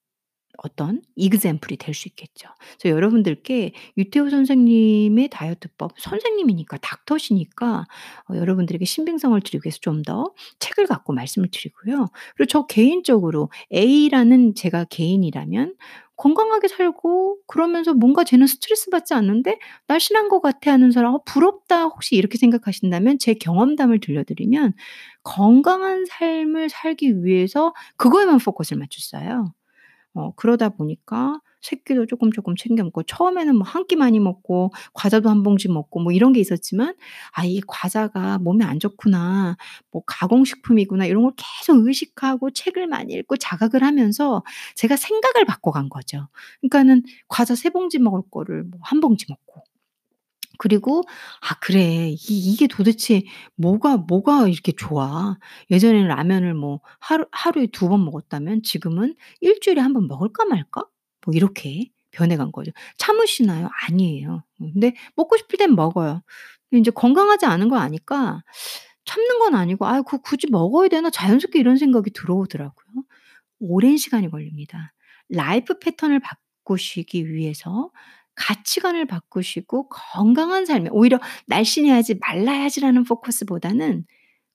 [0.63, 2.47] 어떤 example이 될 수 있겠죠.
[2.79, 7.85] 그래서 여러분들께 유태우 선생님의 다이어트법 선생님이니까 닥터시니까
[8.29, 12.07] 어 여러분들에게 신빙성을 드리기 위해서 좀 더 책을 갖고 말씀을 드리고요.
[12.35, 15.75] 그리고 저 개인적으로 A라는 제가 개인이라면
[16.17, 21.83] 건강하게 살고 그러면서 뭔가 쟤는 스트레스 받지 않는데 날씬한 것 같아 하는 사람 '어 부럽다.'
[21.85, 24.73] 혹시 이렇게 생각하신다면 제 경험담을 들려드리면
[25.23, 29.53] 건강한 삶을 살기 위해서 그거에만 포커스를 맞췄어요.
[30.13, 35.43] 어 그러다 보니까 3 끼도 쪼끔 쪼끔 챙겨 먹고 처음에는 뭐1끼 많이 먹고 과자도 1
[35.43, 36.95] 봉지 먹고 뭐 이런 게 있었지만
[37.33, 39.55] '아 이 과자가 몸에 안 좋구나.
[39.91, 44.43] 뭐 가공식품이구나.' 이런 걸 계속 의식하고 책을 많이 읽고 자각을 하면서
[44.75, 46.27] 제가 생각을 바꿔간 거죠.
[46.61, 49.63] 그러니까는 과자 3 봉지 먹을 거를 뭐1 봉지 먹고
[50.61, 51.03] 그리고
[51.41, 52.09] '아 그래.
[52.11, 52.17] 이
[52.53, 53.23] 이게 도대체
[53.57, 55.37] 뭐가 뭐가 이렇게 좋아.
[55.71, 60.85] 예전에는 라면을 뭐 하루 하루에 2 번 먹었다면 지금은 1 주일에 1 번 먹을까 말까?'
[61.25, 62.71] 뭐 이렇게 변해간 거죠.
[62.97, 63.69] 참으시나요?
[63.89, 64.43] 아니에요.
[64.61, 66.21] 음 근데 먹고 싶을 땐 먹어요.
[66.69, 68.43] 근데 인제 건강하지 않은 걸 아니까
[69.05, 73.03] 참는 건 아니고 '아 그거 굳이 먹어야 되나?' 자연스럽게 이런 생각이 들어오더라고요.
[73.61, 74.93] 오랜 시간이 걸립니다.
[75.29, 77.91] life 패턴을 바꾸시기 위해서
[78.41, 82.15] 가치관을 바꾸시고 건강한 삶에 오히려 '날씬해야지.
[82.21, 84.05] 말라야지.'라는 포커스보다는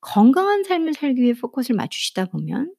[0.00, 2.72] 건강한 삶을 살기 위해 포커스를 맞추시다 보면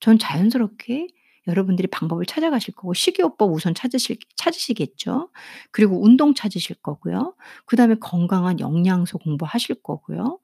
[0.00, 1.08] 전 자연스럽게
[1.48, 5.30] 여러분들이 방법을 찾아가실 거고 식이요법 우선 찾으실 찾으시겠죠.
[5.72, 7.34] 그리고 운동 찾으실 거고요.
[7.66, 10.38] 그다음에 건강한 영양소 공부하실 거고요.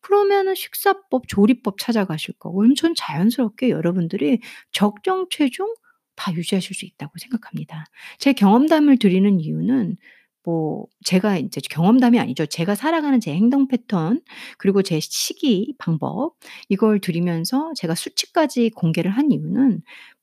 [0.00, 4.40] 그러면은 식사법, 조리법 찾아가실 거고 전 자연스럽게 여러분들이
[4.72, 5.72] 적정 체중
[6.16, 7.84] 다 유지하실 수 있다고 생각합니다.
[8.18, 9.96] 제 경험담을 드리는 이유는
[10.44, 12.46] 뭐 제가 인제 경험담이 아니죠.
[12.46, 14.20] 제가 살아가는 제 행동 패턴
[14.58, 16.34] 그리고 제 식이 방법
[16.68, 19.70] 이걸 드리면서 제가 수치까지 공개를 한 이유는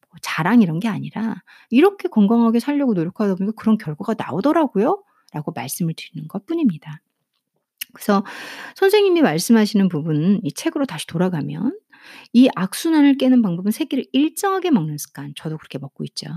[0.10, 1.36] 뭐 자랑 이런 게 아니라
[1.70, 7.02] "이렇게 건강하게 살려고 노력하다 보니까 그런 결과가 나오더라고요."라고 말씀을 드리는 것뿐입니다.
[7.94, 8.24] 그래서
[8.76, 11.78] 선생님이 말씀하시는 부분 이 책으로 다시 돌아가면
[12.34, 16.28] 이 악순환을 깨는 방법은 3 끼를 일정하게 먹는 습관 저도 그렇게 먹고 있죠.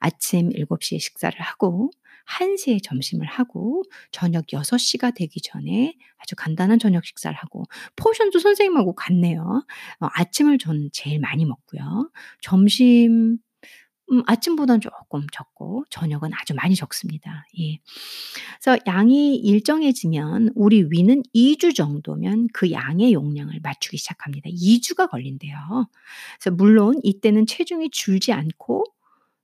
[0.00, 1.90] 아침 7 시에 식사를 하고
[2.24, 7.64] 1 시에 점심을 하고 저녁 6 시가 되기 전에 아주 간단한 저녁 식사를 하고
[7.96, 9.64] 포션도 선생님하고 같네요.
[10.00, 12.10] 어 아침을 저는 제일 많이 먹고요.
[12.40, 13.38] 점심
[14.12, 17.44] 음 아침보다는 쪼끔 적고 저녁은 아주 많이 적습니다.
[17.60, 17.80] 예.
[18.62, 24.48] 그래서 양이 일정해지면 우리 위는 2주 정도면 그 양의 용량을 맞추기 시작합니다.
[24.52, 25.88] 2 주가 걸린대요.
[26.40, 28.84] 그래서 물론 이때는 체중이 줄지 않고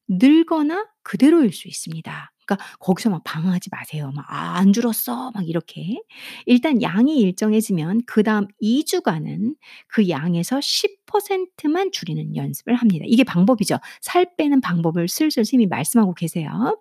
[0.08, 2.31] 늘거나 그대로일 수 있습니다.
[2.56, 4.10] 그러니까 거기서 막 방황하지 마세요.
[4.14, 6.00] 막 "아 안 줄었어." 막 이렇게.
[6.46, 9.56] 일단 양이 일정해지면 그다음 2 주간은
[9.88, 13.04] 그 양에서 10%만 줄이는 연습을 합니다.
[13.08, 13.78] 이게 방법이죠.
[14.00, 16.78] 살 빼는 방법을 슬슬 선생님이 말씀하고 계세요.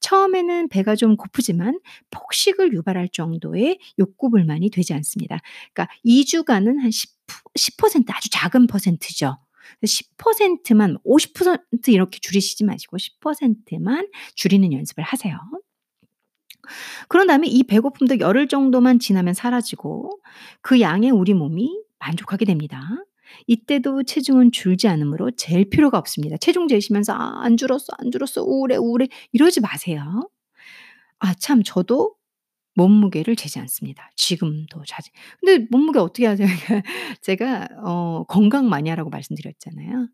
[0.00, 5.38] 처음에는 배가 좀 고프지만 폭식을 유발할 정도의 욕구 불만이 되지 않습니다.
[5.74, 7.10] 그러니까 2 주간은 한 10
[7.56, 9.38] 10% 아주 작은 퍼센트죠.
[9.84, 15.38] 10%만 50% 이렇게 줄이시지 마시고 10%만 줄이는 연습을 하세요.
[17.08, 20.10] 그런 다음에 이 배고픔도 열흘 정도만 지나면 사라지고
[20.60, 22.82] 그 양에 우리 몸이 만족하게 됩니다.
[23.46, 26.36] 이때도 체중은 줄지 않으므로 잴 필요가 없습니다.
[26.38, 28.42] 체중 재시면서 '아 안 줄었어, 안 줄었어.
[28.44, 30.28] 우울해, 우울해.' 이러지 마세요.
[31.18, 32.14] 아 참 저도
[32.74, 34.10] 몸무게를 재지 않습니다.
[34.16, 35.10] 지금도 자지
[35.40, 36.46] 근데 몸무게 어떻게 아세요?
[37.22, 40.08] 제가 어 건강 마니아라고 말씀드렸잖아요.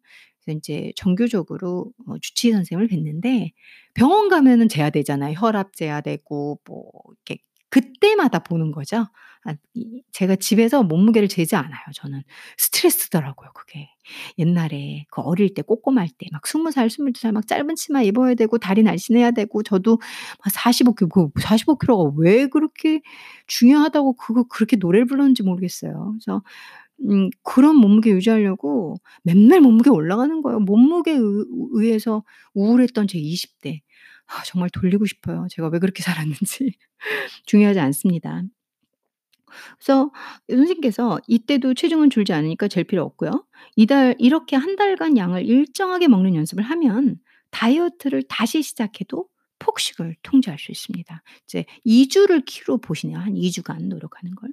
[0.45, 3.51] 그래서 인제 정규적으로 어 주치의 선생님을 뵀는데
[3.95, 5.35] 병원 가면은 재야 되잖아요.
[5.39, 6.91] 혈압 재야 되고 뭐
[7.27, 9.07] 이렇게 그때마다 보는 거죠.
[9.43, 9.57] 아이
[10.13, 12.23] 제가 집에서 몸무게를 재지 않아요 저는.
[12.59, 13.89] 스트레스더라고요 그게.
[14.39, 19.31] 옛날에 그 어릴 때 꼬꼬마일 때막20 살, 22살 막 짧은 치마 입어야 되고 다리 날씬해야
[19.33, 19.99] 되고 저도
[20.45, 23.01] 막 45 킬로 그45 킬로가 왜 그렇게
[23.47, 26.15] 중요하다고 그거 그렇게 노래를 불렀는지 모르겠어요.
[26.19, 26.43] 그래서
[27.03, 30.61] 음 그런 몸무게 유지하려고 맨날 몸무게 올라가는 거예요.
[30.61, 31.23] 몸무게에 의
[31.73, 32.25] 의해서
[32.55, 33.81] 우울했던 제 20 대.
[34.27, 35.47] 아 정말 돌리고 싶어요.
[35.51, 36.73] 제가 왜 그렇게 살았는지.
[37.47, 38.43] 중요하지 않습니다.
[39.79, 40.11] 그래서
[40.51, 43.47] 선생님께서 "이때도 체중은 줄지 않으니까 잴 필요 없고요.
[43.77, 47.17] 이달 이렇게 한 달간 양을 일정하게 먹는 연습을 하면
[47.51, 49.27] 다이어트를 다시 시작해도
[49.61, 53.19] 폭식을 통제할 수 있습니다." 이제 2 주를 키로 보시네요.
[53.19, 54.51] 한 2 주간 노력하는 걸.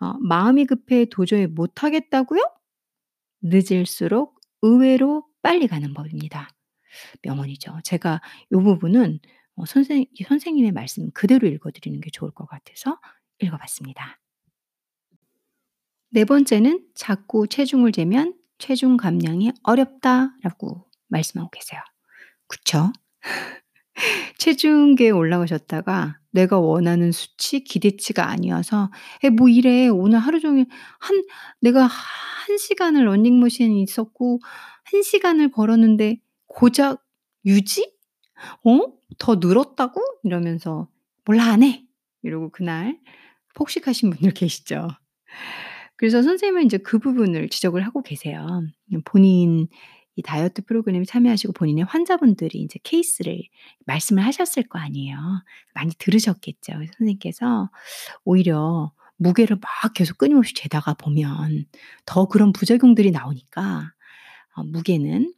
[0.00, 2.42] 어 마음이 급해 도저히 못 하겠다고요?
[3.42, 6.48] 늦을수록 의외로 빨리 가는 법입니다.
[7.24, 7.80] 명언이죠.
[7.84, 8.20] 제가
[8.52, 9.20] 요 부분은
[9.56, 12.98] 어 선생 이 선생님의 말씀 그대로 읽어 드리는 게 좋을 것 같아서
[13.40, 14.18] 읽어 봤습니다.
[16.10, 21.80] 네 번째는 "자꾸 체중을 재면 체중 감량이 어렵다."라고 말씀하고 계세요.
[22.48, 22.92] 그쵸?
[24.38, 28.90] 체중계에 올라가셨다가 내가 원하는 수치, 기대치가 아니어서
[29.24, 29.88] '에 뭐 이래.
[29.88, 30.66] 오늘 하루 종일
[31.00, 31.24] 한
[31.60, 34.40] 내가 1 시간을 러닝머신에 있었고
[34.84, 36.18] 1 시간을 걸었는데
[36.48, 37.04] 고작
[37.46, 37.92] 유지?
[38.64, 38.80] 어?
[39.18, 40.88] 더 늘었다고?' 이러면서
[41.26, 41.84] '몰라 안 해.'
[42.24, 42.98] 이러고 그날
[43.58, 44.88] 폭식하신 분들 계시죠.
[45.96, 48.46] 그래서 선생님은 인제 그 부분을 지적을 하고 계세요.
[48.94, 49.68] 음 본인
[50.16, 53.40] 이 다이어트 프로그램에 참여하시고 본인의 환자분들이 인제 케이스를
[53.86, 55.16] 말씀을 하셨을 거 아니에요.
[55.74, 56.72] 많이 들으셨겠죠.
[56.74, 57.70] 선생님께서
[58.24, 61.66] 오히려 무게를 막 계속 끊임없이 재다가 보면
[62.06, 63.92] 더 그런 부작용들이 나오니까
[64.56, 65.34] 어 무게는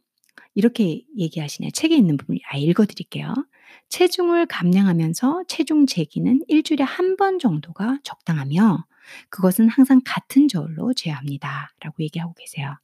[0.55, 1.71] 이렇게 얘기하시네요.
[1.73, 3.33] 책에 있는 부분을 아예 읽어 드릴게요."
[3.89, 8.85] 체중을 감량하면서 체중 재기는 일 주일에 한 번 정도가 적당하며
[9.29, 12.75] 그것은 항상 같은 저울로 재야 합니다."라고 얘기하고 계세요.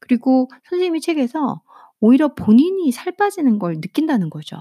[0.00, 1.62] 그리고 선생님이 책에서
[2.00, 4.56] 오히려 본인이 살 빠지는 걸 느낀다는 거죠.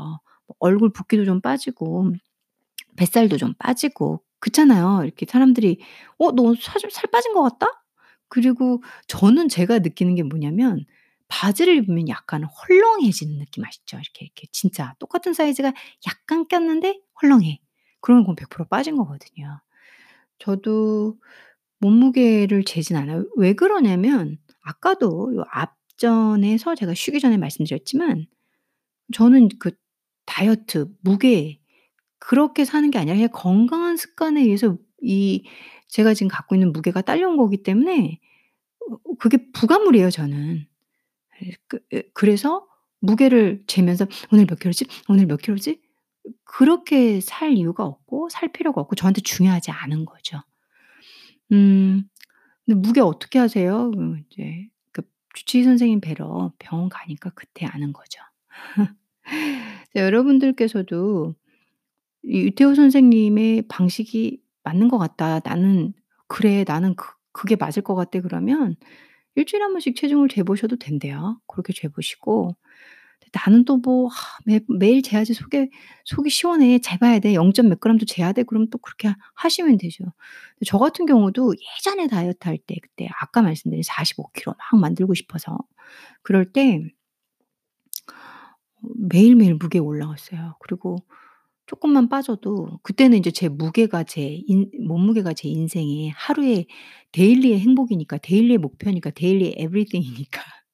[0.47, 2.13] 뭐 얼굴 붓기도 좀 빠지고
[2.97, 5.01] 뱃살도 좀 빠지고 그렇잖아요.
[5.05, 5.79] 이렇게 사람들이
[6.19, 7.83] "어 너살좀살 빠진 것 같다?"
[8.29, 10.85] 그리고 저는 제가 느끼는 게 뭐냐면
[11.29, 13.97] 바지를 입으면 약간 헐렁해지는 느낌 아시죠?
[13.97, 15.73] 이렇게, 이렇게 진짜 똑같은 사이즈가
[16.07, 17.61] 약간 꼈는데 헐렁해.
[18.01, 19.61] 그러면 그건 100% 빠진 거거든요.
[20.39, 21.17] 저도
[21.79, 23.25] 몸무게를 재진 않아요.
[23.37, 28.27] 왜 그러냐면 아까도 요 앞전에서 제가 쉬기 전에 말씀드렸지만
[29.13, 29.71] 저는 그
[30.25, 31.59] 다이어트, 무게
[32.19, 35.45] 그렇게 사는 게 아니라 그냥 건강한 습관에 의해서 이
[35.87, 38.19] 제가 지금 갖고 있는 무게가 딸려온 거기 때문에
[38.91, 40.67] 어 그게 부가물이에요 저는.
[41.43, 42.67] 예그예 그래서
[43.01, 44.85] 무게를 재면서 '오늘 몇 킬로지?
[45.09, 45.81] 오늘 몇 킬로지?'
[46.45, 50.41] 그렇게 살 이유가 없고 살 필요가 없고 저한테 중요하지 않은 거죠.
[51.51, 52.03] 음
[52.65, 53.91] 근데 "무게 어떻게 하세요?"
[54.31, 55.01] 이제 그
[55.35, 58.21] 주치의 선생님 뵈러 병원 가니까 그때 아는 거죠.
[59.95, 61.35] 자 여러분들께서도
[62.23, 65.41] 이 유태우 선생님의 방식이 맞는 것 같다.
[65.45, 65.93] 나는
[66.27, 68.75] 그래 나는 그 그게 맞을 것 같아 그러면
[69.39, 71.39] 일 주일에 한 번씩 체중을 재 보셔도 된대요.
[71.47, 72.55] 그렇게 재 보시고
[73.33, 74.09] 나는 또 뭐
[74.67, 75.69] 매일 재야지 속에
[76.05, 76.79] 속이 시원해.
[76.79, 77.33] 재봐야 돼.
[77.35, 77.51] 0.
[77.69, 78.43] 몇 그램도 재야 돼.
[78.43, 80.05] 그러면 또 그렇게 하시면 되죠.
[80.65, 85.57] 저 같은 경우도 예전에 다이어트 할 때 그때 아까 말씀드린 45 킬로 막 만들고 싶어서
[86.23, 86.81] 그럴 때
[88.81, 90.55] 매일매일 무게 올라갔어요.
[90.59, 90.97] 그리고
[91.69, 96.67] 쪼끔만 빠져도 그때는 인제 제 무게가 제 인 몸무게가 제 인생의 하루의
[97.13, 100.41] daily의 행복이니까 daily의 목표니까 daily의 everything이니까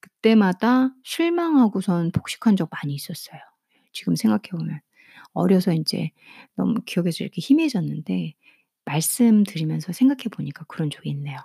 [0.00, 3.40] 그때마다 실망하고선 폭식한 적 많이 있었어요.
[3.92, 4.80] 지금 생각해 보면.
[5.34, 6.10] 어려서 인제
[6.56, 8.34] 너무 기억에서 이렇게 희미해졌는데
[8.84, 11.38] 말씀 드리면서 생각해 보니까 그런 적이 있네요.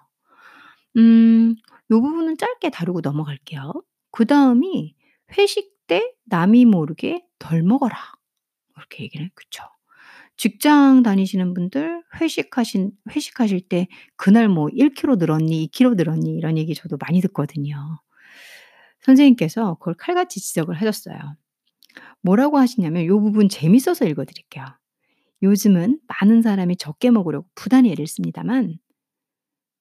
[0.98, 1.56] 음
[1.92, 3.74] 요 부분은 짧게 다루고 넘어갈게요.
[4.12, 4.96] 그다음이
[5.38, 7.96] "회식 때 남이 모르게 덜 먹어라."
[8.78, 9.64] 이렇게 얘기를 그쵸.
[10.38, 15.64] 직장 다니시는 분들 회식하신 회식하실 때 "그날 뭐1 킬로 늘었니?
[15.64, 18.00] 2 킬로 늘었니?" 이런 얘기 저도 많이 듣거든요.
[19.02, 21.18] 선생님께서 그걸 칼같이 지적을 하셨어요.
[22.22, 24.66] 뭐라고 하시냐면 요 부분 재밌어서 읽어 드릴게요.
[25.44, 28.80] "요즘은 많은 사람이 적게 먹으려고 부단히 애를 씁니다만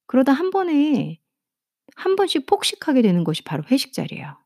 [0.08, 1.18] 그러다 한 번에
[1.96, 4.38] 한 번씩 폭식하게 되는 것이 바로 회식 자리예요.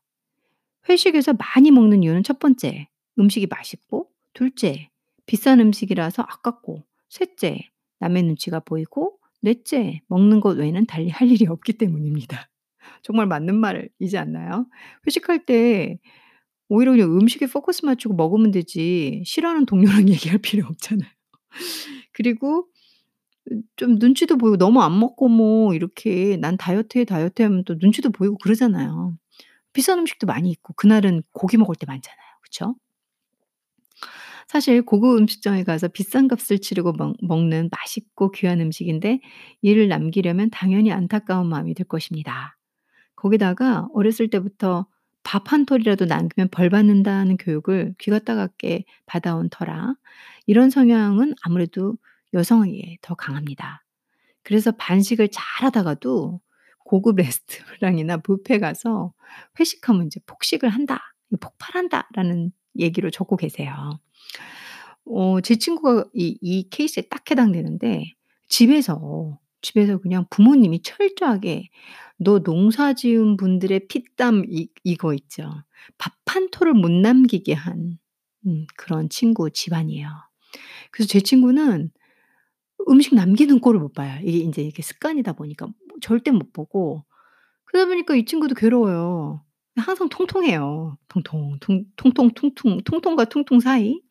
[0.89, 2.87] 회식에서 많이 먹는 이유는 첫 번째
[3.19, 4.89] 음식이 맛있고 둘째
[5.25, 7.59] 비싼 음식이라서 아깝고 셋째
[7.99, 12.49] 남의 눈치가 보이고 넷째 먹는 것 외에는 달리 할 일이 없기 때문입니다."
[13.03, 14.67] 정말 맞는 말이지 않나요?
[15.07, 15.99] 회식할 때
[16.69, 21.09] 오히려 그냥 음식에 포커스 맞추고 먹으면 되지 싫어하는 동료랑 얘기할 필요 없잖아요.
[22.13, 22.67] 그리고
[23.51, 28.37] 으좀 눈치도 보이고 너무 안 먹고 뭐 이렇게 "난 다이어트해, 다이어트해." 하면 또 눈치도 보이고
[28.39, 29.17] 그러잖아요.
[29.73, 32.19] 비싼 음식도 많이 있고 그날은 고기 먹을 때 많잖아요.
[32.43, 32.75] 그쵸?
[34.49, 39.19] 사실 고급 음식점에 가서 비싼 값을 치르고 먹 먹는 맛있고 귀한 음식인데
[39.61, 42.57] 이를 남기려면 당연히 안타까운 마음이 들 것입니다.
[43.15, 44.87] 거기다가 어렸을 때부터
[45.23, 49.95] "밥 1 톨이라도 남기면 벌 받는다."는 교육을 귀가 따갑게 받아온 터라
[50.47, 51.97] 이런 성향은 아무래도
[52.33, 53.85] 여성에게 더 강합니다.
[54.43, 56.41] 그래서 반식을 잘 하다가도
[56.85, 59.13] 고급 레스토랑이나 뷔페 가서
[59.59, 60.99] 회식하면 이제 "폭식을 한다.
[61.31, 63.99] 이 폭발한다."라는 얘기로 적고 계세요.
[65.05, 68.13] 어 제 친구가 이 이 케이스에 딱 해당되는데
[68.47, 71.69] 집에서, 집에서 그냥 부모님이 철저하게
[72.17, 75.49] 너 농사 지은 분들의 피땀 이 이거 있죠.
[75.97, 77.97] 밥1 톨을 못 남기게 한
[78.47, 80.07] 음 그런 친구 집안이에요.
[80.91, 81.91] 그래서 제 친구는
[82.89, 84.19] 음식 남기는 꼴을 못 봐요.
[84.23, 87.03] 이게 인제 이게 습관이다 보니까 뭐 절대 못 보고
[87.65, 89.43] 그러다 보니까 이 친구도 괴로워요.
[89.77, 90.97] 항상 통통해요.
[91.09, 94.01] 통통 퉁 통통 퉁퉁 통통과 퉁퉁 사이.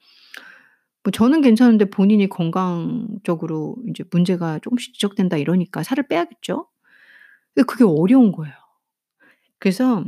[1.04, 6.68] 뭐 저는 괜찮은데 본인이 건강적으로 인제 문제가 쪼금씩 지적된다 이러니까 살을 빼야겠죠?
[7.54, 8.54] 근데 그게 어려운 거예요.
[9.58, 10.04] 그래서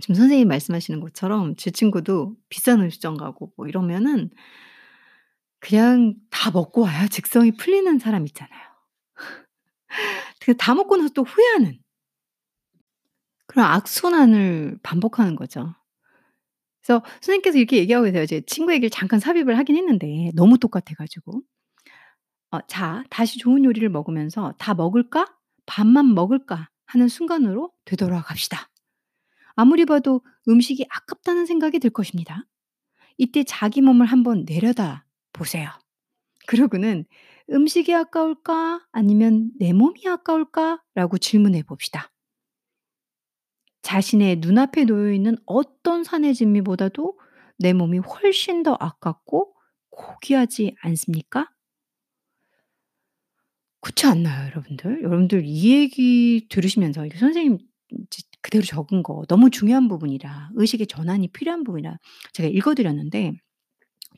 [0.00, 4.30] 지금 선생님이 말씀하시는 것처럼 제 친구도 비싼 음식점 가고 뭐 이러면은
[5.60, 8.60] 그냥 다 먹고 와야 직성이 풀리는 사람 있잖아요.
[10.40, 11.78] 그 다 먹고 나서 또 후회하는
[13.46, 15.74] 그런 악순환을 반복하는 거죠.
[16.84, 18.26] 그래서 선생님께서 이렇게 얘기하고 계세요.
[18.26, 21.42] 제 친구 얘기를 잠깐 삽입을 하긴 했는데 너무 똑같아 가지고.
[22.52, 25.26] 어 "자 다시 좋은 요리를 먹으면서 '다 먹을까?
[25.66, 28.68] 반만 먹을까?' 하는 순간으로 되돌아갑시다.
[29.56, 32.46] 아무리 봐도 음식이 아깝다는 생각이 들 것입니다.
[33.18, 35.70] 이때 자기 몸을 한번 내려다 보세요.
[36.48, 37.06] 그러고는
[37.50, 38.82] '음식이 아까울까?
[38.92, 42.09] 아니면 내 몸이 아까울까?'라고 질문해 봅시다.
[43.82, 47.18] 자신의 눈앞에 놓여 있는 어떤 산의 진미보다도
[47.58, 49.54] 내 몸이 훨씬 더 아깝고
[49.90, 51.48] 고귀하지 않습니까?
[53.80, 55.02] 그렇지 않나요 여러분들?
[55.02, 57.58] 여러분들 이 얘기 들으시면서 이게 선생님
[58.10, 61.98] 지 그대로 적은 거 너무 중요한 부분이라 의식의 전환이 필요한 부분이라
[62.32, 63.32] 제가 읽어 드렸는데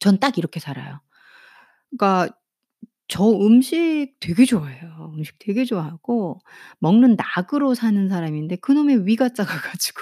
[0.01, 1.01] 전 딱 이렇게 살아요.
[1.91, 2.35] 그러니까
[3.13, 5.13] 저 음식 되게 좋아해요.
[5.17, 6.41] 음식 되게 좋아하고
[6.81, 10.01] 먹는 낙으로 사는 사람인데 그놈의 위가 작아 가지고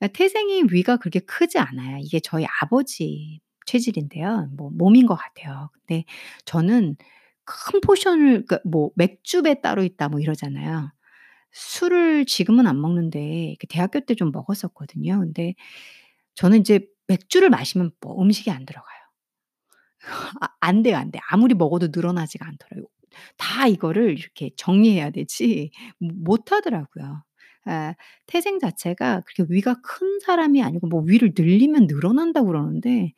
[0.00, 1.98] 아 태생이 위가 그렇게 크지 않아요.
[2.02, 4.48] 이게 저희 아버지 체질인데요.
[4.56, 5.70] 뭐 몸인 것 같아요.
[5.74, 6.04] 근데
[6.46, 6.96] 저는
[7.46, 10.90] 큰 포션을 그러니까 뭐 "맥주배 따로 있다." 뭐 이러잖아요.
[11.52, 15.20] 술을 지금은 안 먹는데 그 대학교 때 좀 먹었었거든요.
[15.20, 15.54] 근데
[16.36, 18.93] 저는 인제 맥주를 마시면 뭐 음식이 안 들어가요.
[20.40, 21.18] 아 안 돼요, 안 돼.
[21.30, 22.86] 아무리 먹어도 늘어나지가 않더라고요.
[23.38, 27.22] 다 이거를 이렇게 정리해야 되지 못 못하더라고요.
[27.66, 27.94] 아
[28.26, 33.12] 태생 자체가 그렇게 위가 큰 사람이 아니고 뭐 위를 늘리면 늘어난다고 그러는데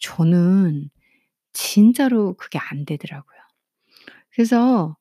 [0.00, 0.90] 저는
[1.52, 3.38] 진짜로 그게 안 되더라고요.
[4.34, 4.96] 그래서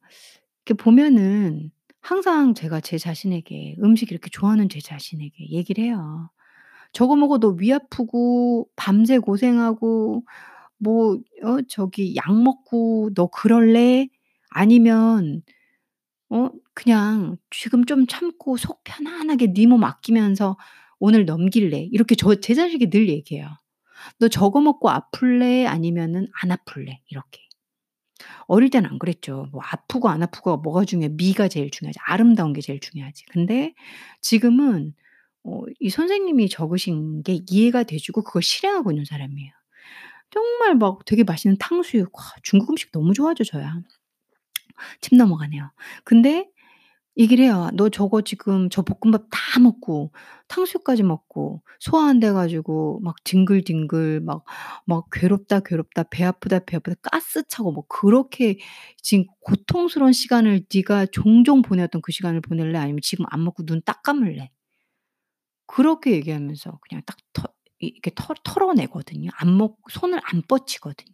[0.65, 1.71] 이렇게 보면은
[2.01, 6.29] 항상 제가 제 자신에게 음식 이렇게 좋아하는 제 자신에게 얘기를 해요.
[6.93, 10.23] "저거 먹어 너위 아프고 밤새 고생하고
[10.79, 14.07] 뭐 어 저기 약 먹고 너 그럴래?
[14.49, 15.41] 아니면
[16.29, 20.57] 어 그냥 지금 좀 참고 속 편안하게 네 몸 아끼면서
[20.99, 23.49] 오늘 넘길래?" 이렇게 저 제 자신에게 늘 얘기해요.
[24.19, 25.65] "너 저거 먹고 아플래?
[25.67, 27.41] 아니면은 안 아플래?" 이렇게.
[28.47, 29.47] 어릴 때는 안 그랬죠.
[29.51, 31.09] 뭐 아프고 안 아프고가 뭐가 중요해.
[31.15, 31.99] 미가 제일 중요하지.
[32.05, 33.25] 아름다운 게 제일 중요하지.
[33.31, 33.73] 근데
[34.21, 34.93] 지금은
[35.43, 39.51] 어 이 선생님이 적으신 게 이해가 돼 주고 그걸 실행하고 있는 사람이에요.
[40.31, 43.81] 정말 막 되게 맛있는 탕수육 와 중국 음식 너무 좋아하죠 저야.
[45.01, 45.71] 침 넘어가네요.
[46.03, 46.49] 근데
[47.17, 47.69] 얘기를 해요.
[47.75, 50.13] "너 저거 지금 저 볶음밥 다 먹고
[50.49, 56.03] 탕수육까지 먹고 소화 안 돼 가지고 막 뒹굴뒹굴 막막 괴롭다, 괴롭다.
[56.05, 56.97] 배 아프다, 배 아프다.
[57.03, 58.59] 가스 차고 뭐 그렇게
[59.01, 62.77] 지금 고통스러운 시간을 네가 종종 보내왔던 그 시간을 보낼래?
[62.79, 64.51] 아니면 지금 안 먹고 눈 딱 감을래?"
[65.67, 67.43] 그렇게 얘기하면서 그냥 딱 터
[67.87, 69.29] 이렇게 털 털어내거든요.
[69.35, 71.13] 안먹 손을 안 뻗치거든요.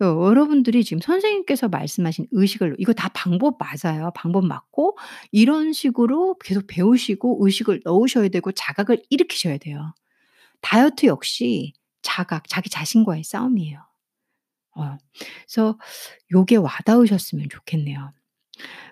[0.00, 4.10] 어 여러분들이 지금 선생님께서 말씀하신 의식을 이거 다 방법 맞아요.
[4.14, 4.98] 방법 맞고
[5.32, 9.94] 이런 식으로 계속 배우시고 의식을 넣으셔야 되고 자각을 일으키셔야 돼요.
[10.62, 13.80] 다이어트 역시 자각, 자기 자신과의 싸움이에요.
[14.76, 14.98] 어
[15.46, 15.78] 그래서
[16.32, 18.12] 요게 와 닿으셨으면 좋겠네요.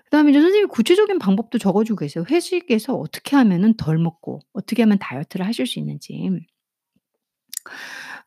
[0.05, 2.25] 그다음에 이제 선생님이 구체적인 방법도 적어 주고 계세요.
[2.29, 6.29] 회식에서 어떻게 하면은 덜 먹고 어떻게 하면 다이어트를 하실 수 있는지.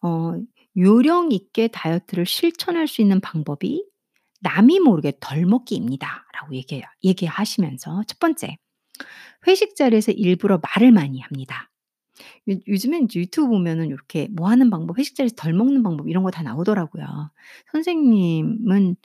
[0.03, 0.35] 어
[0.77, 3.85] "요령 있게 다이어트를 실천할 수 있는 방법이
[4.43, 8.57] 남이 모르게 덜 먹기입니다."라고 얘기해요 얘기하시면서 첫 번째
[9.47, 11.71] "회식 자리에서 일부러 말을 많이 합니다."
[12.51, 16.31] 요 이제 유튜브 보면은 요렇게 뭐 하는 방법, 회식 자리에서 덜 먹는 방법 이런 거
[16.31, 17.31] 다 나오더라고요.
[17.73, 18.97] 선생님은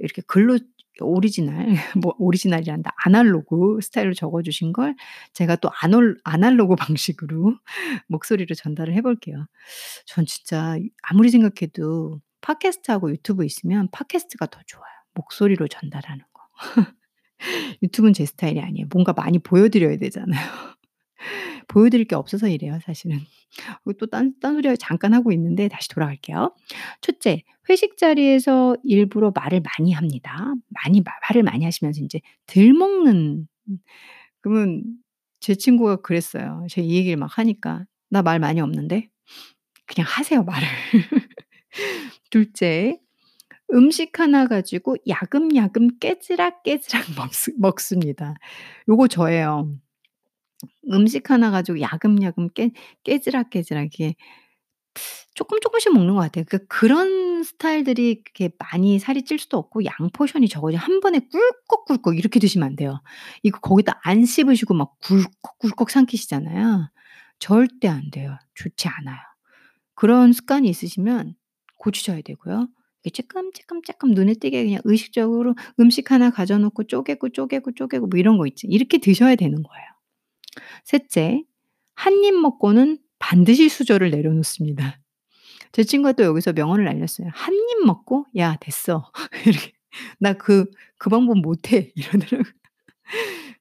[0.00, 0.58] 이렇게 글로
[1.00, 1.66] 오리지널
[2.02, 2.92] 뭐 오리지널이란다.
[3.04, 4.94] 아날로그 스타일로 적어 주신 걸
[5.32, 7.56] 제가 또 아놀 아날로그 방식으로
[8.08, 9.46] 목소리로 전달을 해 볼게요.
[10.06, 16.42] 전 진짜 아무리 생각해도 팟캐스트하고 유튜브 있으면 팟캐스트가 더 좋아요, 목소리로 전달하는 거.
[17.82, 18.86] 유튜브는 제 스타일이 아니에요.
[18.92, 20.40] 뭔가 많이 보여 드려야 되잖아요.
[21.68, 23.18] 보여 드릴 게 없어서 이래요 사실은.
[24.00, 26.54] 또 딴 딴소리 잠깐 하고 있는데 다시 돌아갈게요.
[27.02, 30.54] 첫째, 회식 자리에서 일부러 말을 많이 합니다.
[30.70, 33.78] 많이 마 말을 많이 하시면서 인제 덜 먹는 음
[34.42, 34.84] 그러면
[35.40, 36.66] 제 친구가 그랬어요.
[36.70, 39.08] 제가 이 얘기를 막 하니까 "나 말 많이 없는데?"
[39.86, 40.68] 그냥 하세요 말을.
[42.30, 42.98] 둘째,
[43.72, 48.34] 음식 하나 가지고 야금야금 깨지락 깨지락 먹스 먹습니다.
[48.88, 49.70] 요거 저예요.
[50.92, 52.72] 음식 하나 가지고 야금야금 깨
[53.04, 54.14] 깨지락 깨지락 이게
[55.34, 56.44] 쪼끔 쪼끔씩 먹는 것 같아요.
[56.48, 62.18] 그 그런 스타일들이 그렇게 많이 살이 찔 수도 없고 양 포션이 적어야 한 번에 꿀꺽꿀꺽
[62.18, 63.00] 이렇게 드시면 안 돼요.
[63.42, 66.90] 이거 거기다 안 씹으시고 막 굴꺽굴꺽 삼키시잖아요.
[67.38, 68.36] 절대 안 돼요.
[68.54, 69.18] 좋지 않아요.
[69.96, 71.34] 그런 습관이 있으시면
[71.78, 72.68] 고치셔야 되고요.
[73.04, 78.38] 이게 쬐끔쬐끔쬐끔 눈에 띄게 그냥 의식적으로 음식 하나 가져 놓고 쪼개고, 쪼개고, 쪼개고 뭐 이런
[78.38, 78.66] 거 있지.
[78.68, 79.86] 이렇게 드셔야 되는 거예요.
[80.84, 81.44] 셋째,
[81.94, 84.98] 한 입 먹고는 반드시 수저를 내려놓습니다.
[85.72, 87.28] 제 친구가 또 여기서 명언을 날렸어요.
[87.34, 89.10] "한 입 먹고 야 됐어."
[89.46, 89.72] 이렇게
[90.20, 92.52] "나 그그 방법 못 해." 이러더라고요.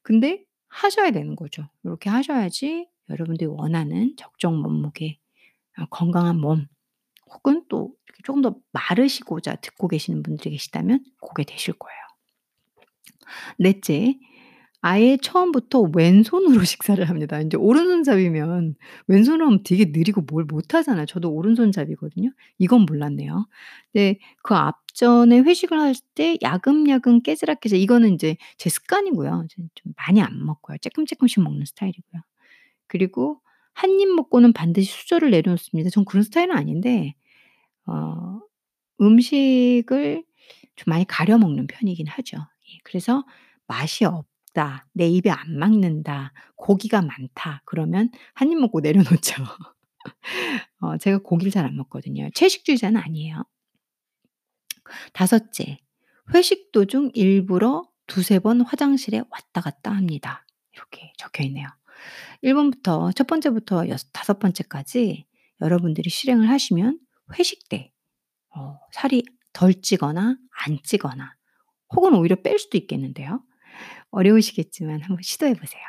[0.01, 1.67] 근데 하셔야 되는 거죠.
[1.85, 5.17] 요렇게 하셔야지 여러분들이 원하는 적정 몸무게
[5.79, 6.67] 어 건강한 몸
[7.31, 11.99] 혹은 또 이렇게 쪼금 더 마르시고자 듣고 계시는 분들이 계시다면 고게 되실 거예요.
[13.57, 14.15] 넷째,
[14.81, 17.39] 아예 처음부터 왼손으로 식사를 합니다.
[17.39, 18.75] 인제 오른손잡이면
[19.07, 21.05] 왼손으로 하면 되게 느리고 뭘 못하잖아요.
[21.05, 22.31] 저도 오른손잡이거든요.
[22.57, 23.47] 이건 몰랐네요.
[23.93, 29.45] 네 그 앞전에 회식을 할 때 야금야금 깨지락깨지락 이거는 인제 제 습관이고요.
[29.75, 30.77] 좀 많이 안 먹고요.
[30.79, 32.21] 쪼끔쪼끔씩 먹는 스타일이고요.
[32.87, 33.41] 그리고
[33.73, 35.89] 한입 먹고는 반드시 수저를 내려놓습니다.
[35.91, 37.15] 전 그런 스타일은 아닌데
[37.87, 38.41] 어
[39.01, 40.23] 음식을
[40.77, 42.37] 좀 많이 가려 먹는 편이긴 하죠.
[42.39, 43.25] 예 그래서
[43.67, 49.35] 맛이 없 다, 내 입에 안 맞는다, 고기가 많다 그러면 한 입 먹고 내려놓죠.
[50.79, 52.29] 어 제가 고기를 잘 안 먹거든요.
[52.33, 53.43] 채식주의자는 아니에요.
[55.13, 55.79] 다섯째,
[56.33, 60.45] 회식 도중 일부러 두세 번 화장실에 왔다 갔다 합니다.
[60.73, 61.67] 이렇게 적혀 있네요.
[62.41, 65.25] 1 번부터 첫 번째부터 여섯 다섯 번째까지
[65.61, 66.99] 여러분들이 실행을 하시면
[67.37, 67.91] 회식 때
[68.55, 69.23] 어 살이
[69.53, 71.35] 덜 찌거나 안 찌거나
[71.95, 73.43] 혹은 오히려 뺄 수도 있겠는데요.
[74.11, 75.83] 어려우시겠지만 한번 시도해 보세요.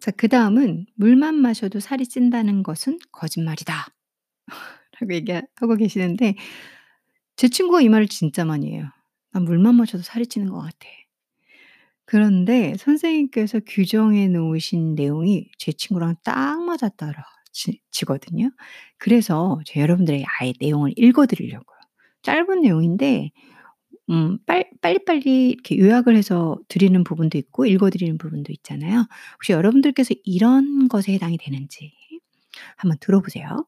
[0.00, 3.88] 자 그 다음은 "물만 마셔도 살이 찐다는 것은 거짓말이다."
[5.00, 6.34] 라고 얘기하고 계시는데
[7.36, 8.88] 제 친구가 이 말을 진짜 많이 해요.
[9.32, 10.88] "난 물만 마셔도 살이 찌는 것 같아."
[12.08, 18.50] 그런데 선생님께서 규정해 놓으신 내용이 제 친구랑 딱 맞아떨어지 지거든요.
[18.98, 21.78] 그래서 제가 여러분들에게 아예 내용을 읽어 드리려고요.
[22.22, 23.30] 짧은 내용인데
[24.10, 29.06] 음 빨 빨리빨리 이렇게 요약을 해서 드리는 부분도 있고 읽어 드리는 부분도 있잖아요.
[29.36, 31.92] 혹시 여러분들께서 이런 것에 해당이 되는지
[32.76, 33.66] 한번 들어보세요.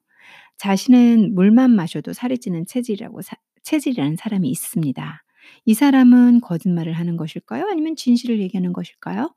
[0.59, 5.25] 자신은 물만 마셔도 살이 찌는 체질이라고 사 체질이라는 사람이 있습니다.
[5.65, 7.67] 이 사람은 거짓말을 하는 것일까요?
[7.67, 9.35] 아니면 진실을 얘기하는 것일까요?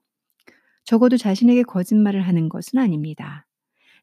[0.85, 3.47] 적어도 자신에게 거짓말을 하는 것은 아닙니다.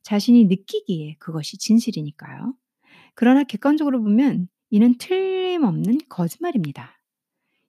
[0.03, 2.55] 자신이 느끼기에 그것이 진실이니까요.
[3.15, 7.01] 그러나 객관적으로 보면 이는 틀림없는 거짓말입니다.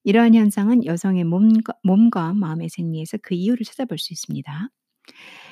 [0.03, 4.69] 이러한 현상은 여성의 몸과, 몸과 마음의 생리에서 그 이유를 찾아볼 수 있습니다.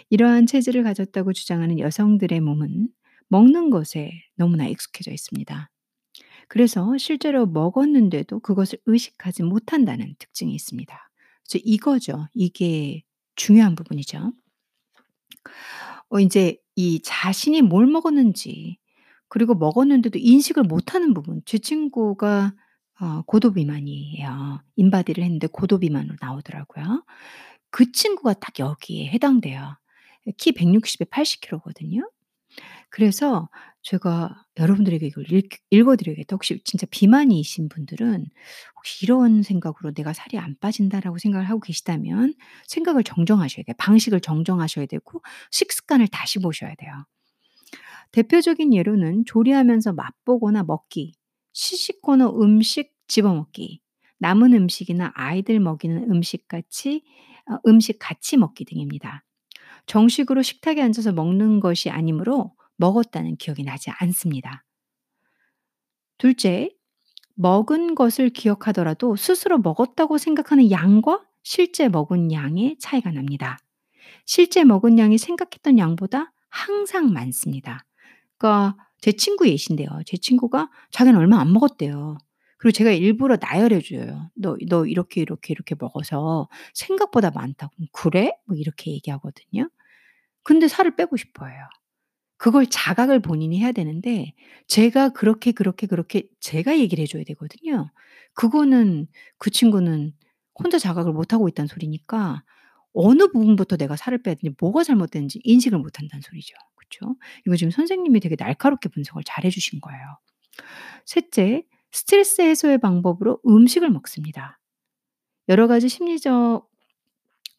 [0.10, 2.90] 이러한 체질을 가졌다고 주장하는 여성들의 몸은
[3.28, 5.70] 먹는 것에 너무나 익숙해져 있습니다.
[6.50, 11.12] 그래서 실제로 먹었는데도 그것을 의식하지 못한다는 특징이 있습니다.
[11.48, 12.28] 그래서 이거죠.
[12.34, 13.04] 이게
[13.36, 14.34] 중요한 부분이죠.
[16.10, 18.78] 어 인제 이 자신이 뭘 먹었는지
[19.28, 21.42] 그리고 먹었는데도 인식을 못하는 부분.
[21.46, 22.54] 제 친구가
[23.00, 24.62] 어 고도 비만이에요.
[24.76, 27.06] 인바디를 했는데 고도 비만으로 나오더라고요.
[27.70, 29.78] 그 친구가 딱 여기에 해당돼요.
[30.38, 32.10] 키 160에 80 킬로거든요.
[32.90, 33.50] 그래서
[33.84, 36.36] 제가 여러분들에게 이걸 읽 읽어 드려야겠다.
[36.36, 38.26] 혹시 진짜 비만이신 분들은
[38.76, 42.34] 혹시 이런 생각으로 '내가 살이 안 빠진다.'라고 생각을 하고 계시다면
[42.68, 43.76] 생각을 정정하셔야 돼요.
[43.78, 45.22] 방식을 정정하셔야 되고
[45.52, 46.92] 식습관을 다시 보셔야 돼요.
[48.12, 51.14] 대표적인 예로는 조리하면서 맛보거나 먹기,
[51.54, 53.82] 시식거나 음식 집어먹기,
[54.20, 57.04] 남은 음식이나 아이들 먹이는 음식 같이
[57.50, 59.24] 어 음식 같이 먹기 등입니다.
[59.88, 64.66] 정식으로 식탁에 앉아서 먹는 것이 아니므로 먹었다는 기억이 나지 않습니다.
[66.18, 66.70] 둘째,
[67.36, 73.60] 먹은 것을 기억하더라도 스스로 먹었다고 생각하는 양과 실제 먹은 양의 차이가 납니다.
[74.26, 77.86] 실제 먹은 양이 생각했던 양보다 항상 많습니다.
[78.38, 79.90] 그러니까 제 친구 예신데요.
[80.06, 82.18] 제 친구가 자기는 얼마 안 먹었대요.
[82.58, 84.32] 그리고 제가 일부러 나열해 줘요.
[84.36, 89.70] "너 너 이렇게, 이렇게, 이렇게 먹어서 생각보다 많다고." "그래?" 뭐 이렇게 얘기하거든요.
[90.44, 91.62] 근데 살을 빼고 싶어 해요.
[92.40, 94.34] 그걸 자각을 본인이 해야 되는데
[94.68, 97.92] 제가 그렇게, 그렇게, 그렇게 제가 얘기를 해 줘야 되거든요.
[98.34, 100.14] 그거는 그 친구는
[100.56, 102.44] 혼자 자각을 못 하고 있다는 소리니까
[102.94, 106.56] 어느 부분부터 내가 살을 빼야 되는지 뭐가 잘못됐는지 인식을 못 한다는 소리죠.
[106.76, 107.18] 그쵸?
[107.46, 110.02] 이거 지금 선생님이 되게 날카롭게 분석을 잘해 주신 거예요.
[111.06, 114.60] 셋째, 스트레스 해소의 방법으로 음식을 먹습니다.
[115.50, 116.70] 여러 가지 심리적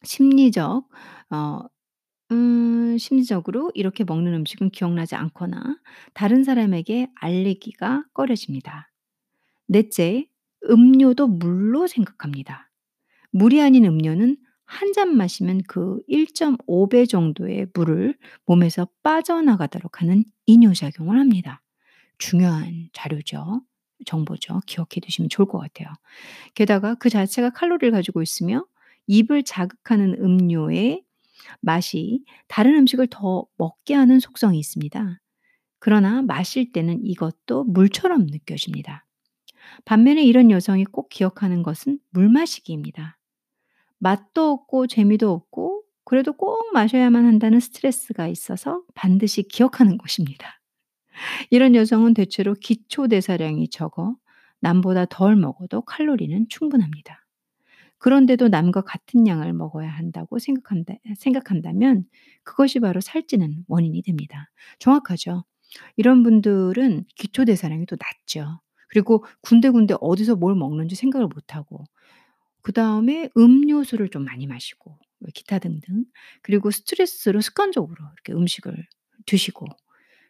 [0.03, 0.89] 심리적
[1.29, 1.59] 어
[2.31, 5.77] 음 심리적으로 이렇게 먹는 음식은 기억나지 않거나
[6.13, 8.89] 다른 사람에게 알리기가 꺼려집니다.
[9.67, 10.27] 넷째,
[10.69, 12.71] 음료도 물로 생각합니다.
[13.31, 21.61] 물이 아닌 음료는 한잔 마시면 그 1.5배 정도의 물을 몸에서 빠져나가도록 하는 이뇨작용을 합니다.
[22.19, 23.61] 중요한 자료죠.
[24.05, 24.61] 정보죠.
[24.67, 25.89] 기억해 두시면 좋을 것 같아요.
[26.55, 28.65] 게다가 그 자체가 칼로리를 가지고 있으며
[29.07, 31.03] 입을 자극하는 음료의
[31.59, 35.19] 맛이 다른 음식을 더 먹게 하는 속성이 있습니다.
[35.79, 39.05] 그러나 마실 때는 이것도 물처럼 느껴집니다.
[39.85, 43.17] 반면에 이런 여성이 꼭 기억하는 것은 물 마시기입니다.
[43.97, 50.59] 맛도 없고 재미도 없고 그래도 꼭 마셔야만 한다는 스트레스가 있어서 반드시 기억하는 것입니다.
[51.49, 54.15] 이런 여성은 대체로 기초 대사량이 적어
[54.59, 57.25] 남보다 덜 먹어도 칼로리는 충분합니다.
[58.01, 62.05] 그런데도 남과 같은 양을 먹어야 한다고 생각한다, 생각한다면
[62.43, 64.51] 그것이 바로 살찌는 원인이 됩니다.
[64.79, 65.45] 정확하죠.
[65.97, 68.61] 이런 분들은 기초 대사량이 또 낮죠.
[68.89, 71.85] 그리고 군데군데 어디서 뭘 먹는지 생각을 못하고
[72.63, 74.99] 그 다음에 음료수를 좀 많이 마시고
[75.35, 76.05] 기타 등등
[76.43, 78.87] 그리고 스트레스로 습관적으로 이렇게 음식을
[79.27, 79.67] 드시고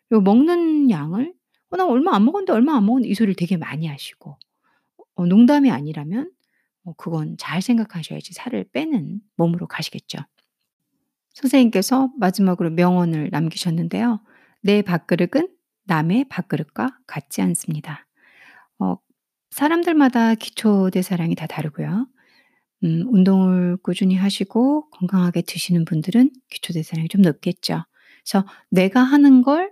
[0.09, 1.34] 그리고 먹는 양을
[1.72, 4.38] "어 나 얼마 안 먹었는데, 얼마 안 먹었는데." 이 소리를 되게 많이 하시고
[5.15, 6.40] 어 농담이 아니라면 어
[6.97, 10.19] 그건 잘 생각하셔야지 살을 빼는 몸으로 가시겠죠.
[11.34, 14.21] 선생님께서 마지막으로 명언을 남기셨는데요.
[14.61, 15.47] "내 밥그릇은
[15.86, 18.07] 남의 밥그릇과 같지 않습니다."
[18.79, 18.97] 어
[19.51, 22.07] 사람들마다 기초 대사량이 다 다르고요.
[22.84, 27.84] 음 운동을 꾸준히 하시고 건강하게 드시는 분들은 기초 대사량이 좀 높겠죠.
[28.25, 29.71] 그래서 내가 하는 걸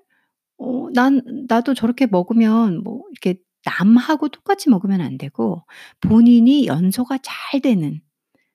[0.59, 5.65] 어 난 나도 저렇게 먹으면 뭐 이렇게 남하고 똑같이 먹으면 안 되고
[6.01, 8.01] 본인이 연소가 잘 되는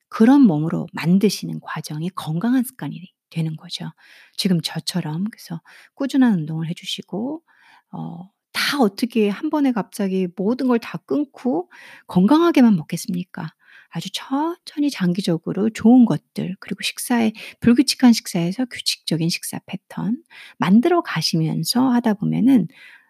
[0.09, 3.91] 그런 몸으로 만드시는 과정이 건강한 습관이 되는 거죠.
[4.37, 5.61] 지금 저처럼 그래서
[5.95, 7.43] 꾸준한 운동을 해 주시고
[7.91, 11.69] 어 다 어떻게 한 번에 갑자기 모든 걸 다 끊고
[12.07, 13.53] 건강하게만 먹겠습니까?
[13.89, 20.23] 아주 천천히 장기적으로 좋은 것들 그리고 식사에 불규칙한 식사에서 규칙적인 식사 패턴
[20.57, 23.04] 만들어 가시면서 하다 보면은 어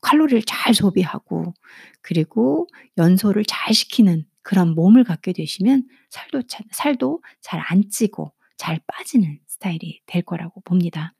[0.00, 1.54] 칼로리를 잘 소비하고
[2.02, 2.66] 그리고
[2.98, 9.38] 연소를 잘 시키는 그런 몸을 갖게 되시면 살도 차 살도 잘 안 찌고 잘 빠지는
[9.48, 11.14] 스타일이 될 거라고 봅니다.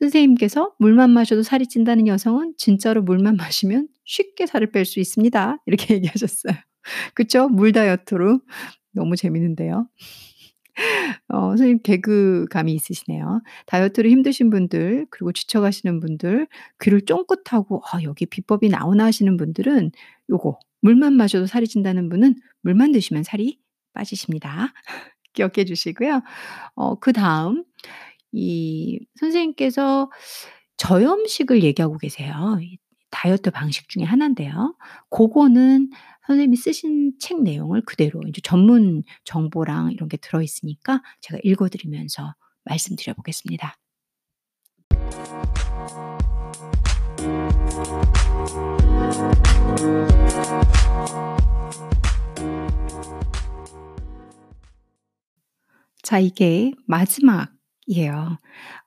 [0.00, 5.94] 선생님께서 "물만 마셔도 살이 찐다는 여성은 진짜로 물만 마시면 쉽게 살을 뺄 수 있습니다." 이렇게
[5.96, 6.54] 얘기하셨어요.
[7.14, 7.48] 그쵸?
[7.48, 8.40] 물 다이어트로.
[8.92, 9.88] 너무 재밌는데요.
[11.28, 13.42] 어 선생님 개그감이 있으시네요.
[13.66, 16.46] 다이어트로 힘드신 분들 그리고 지쳐 가시는 분들
[16.80, 19.92] 귀를 쫑긋하고 '아 여기 비법이 나오나.' 하시는 분들은
[20.30, 23.58] 요거 물만 마셔도 살이 찐다는 분은 물만 드시면 살이
[23.94, 24.72] 빠지십니다.
[25.34, 26.22] 기억해 주시고요.
[26.76, 27.64] 어 그 다음
[28.32, 30.10] 이 선생님께서
[30.78, 32.58] 저염식을 얘기하고 계세요.
[33.08, 34.76] 이 다이어트 방식 중에 하나인데요.
[35.08, 35.90] 고거는
[36.26, 42.34] 선생님이 쓰신 책 내용을 그대로 이제 전문 정보랑 이런 게 들어 있으니까 제가 읽어 드리면서
[42.64, 43.74] 말씀드려 보겠습니다.
[56.02, 58.38] 자 이게 마지막이에요.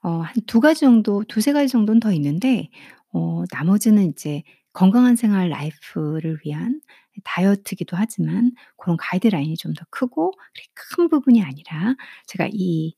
[0.02, 2.70] 어한2 가지 정도 2-3 가지 정도는 더 있는데
[3.12, 4.42] 어 나머지는 이제
[4.72, 6.80] 건강한 생활 라이프를 위한
[7.24, 10.32] 다이어트이기도 하지만 고런 가이드라인이 좀 더 크고
[10.74, 11.94] 큰 부분이 아니라
[12.26, 12.94] 제가 이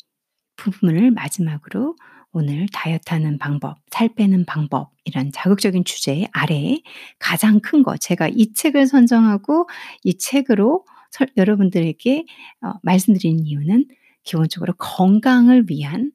[0.57, 1.97] 부분을 마지막으로
[2.33, 6.81] 오늘 다이어트하는 방법, 살 빼는 방법 이런 자극적인 주제 아래에
[7.19, 9.69] 가장 큰 거 제가 이 책을 선정하고
[10.05, 12.25] 이 책으로 설 여러분들에게
[12.63, 13.87] 어 말씀드리는 이유는
[14.25, 16.13] 기본적으로 건강을 위한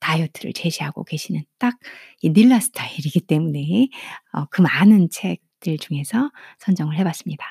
[0.00, 1.74] 다이어트를 제시하고 계시는 딱
[2.22, 3.88] 이 닐라 스타일이기 때문에
[4.34, 6.30] 어 그 많은 책들 중에서
[6.60, 7.46] 선정을 해 봤습니다.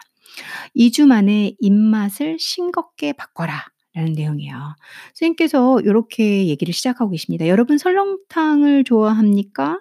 [0.74, 4.76] "2 주 만에 입맛을 싱겁게 바꿔라."라는 내용이에요.
[5.16, 7.48] 선생님께서 요렇게 얘기를 시작하고 계십니다.
[7.48, 9.80] "여러분 설렁탕을 좋아합니까?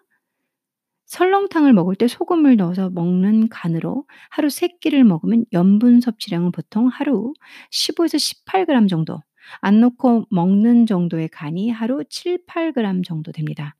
[1.06, 7.32] 설렁탕을 먹을 때 소금을 넣어서 먹는 간으로 하루 3 끼를 먹으면 염분 섭취량은 보통 하루
[7.70, 9.20] 15에서 18 그램 정도,
[9.60, 13.76] 안 넣고 먹는 정도의 간이 하루 7-8 그램 정도 됩니다.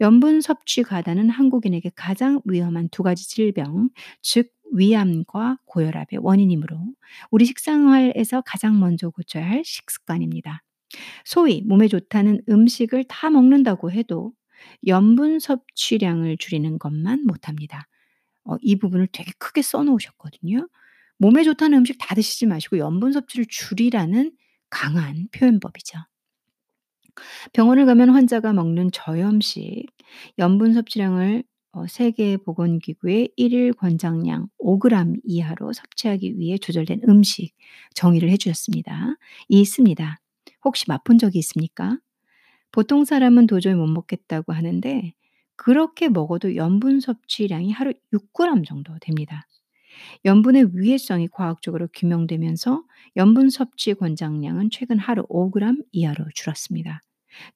[0.00, 3.90] 염분 섭취 과다는 한국인에게 가장 위험한 2 가지 질병
[4.22, 6.78] 즉 위암과 고혈압의 원인이므로
[7.30, 10.62] 우리 식생활에서 가장 먼저 고쳐야 할 식습관입니다.
[11.24, 14.32] 소위 몸에 좋다는 음식을 다 먹는다고 해도
[14.86, 17.86] 염분 섭취량을 줄이는 것만 못합니다."
[18.44, 20.68] 어 이 부분을 되게 크게 써 놓으셨거든요.
[21.18, 24.32] 몸에 좋다는 음식 다 드시지 마시고 염분 섭취를 줄이라는
[24.70, 25.98] 강한 표현법이죠.
[27.52, 29.86] 병원을 가면 환자가 먹는 저염식
[30.38, 37.52] 염분 섭취량을 어 세계보건기구의 1일 권장량 5 그램 이하로 섭취하기 위해 조절된 음식
[37.94, 39.16] 정의를 해 주셨습니다.
[39.48, 40.20] 있습니다.
[40.64, 41.98] 혹시 맛본 적이 있습니까?
[42.72, 45.14] 보통 사람은 도저히 못 먹겠다고 하는데
[45.56, 49.46] 그렇게 먹어도 염분 섭취량이 하루 6 그램 정도 됩니다.
[50.24, 52.84] 염분의 위해성이 과학적으로 규명되면서
[53.16, 57.00] 염분 섭취 권장량은 최근 하루 5 그램 이하로 줄었습니다.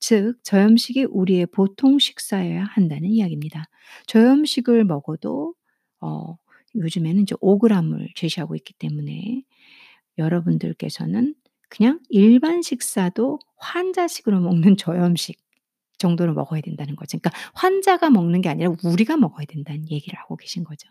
[0.00, 3.66] 즉 저염식이 우리의 보통 식사여야 한다는 이야기입니다.
[4.06, 5.54] 저염식을 먹어도
[6.00, 6.36] 어
[6.76, 9.42] 요즘에는 이제 5 그램을 제시하고 있기 때문에
[10.18, 11.34] 여러분들께서는
[11.68, 15.38] 그냥 일반 식사도 환자식으로 먹는 저염식
[15.98, 17.18] 정도로 먹어야 된다는 거죠.
[17.18, 20.88] 그러니까 환자가 먹는 게 아니라 우리가 먹어야 된다는 얘기를 하고 계신 거죠.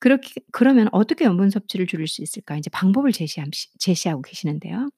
[0.00, 2.56] 그렇게 그러면 어떻게 염분 섭취를 줄일 수 있을까?
[2.56, 4.90] 인제 방법을 제시함시 제시하고 계시는데요.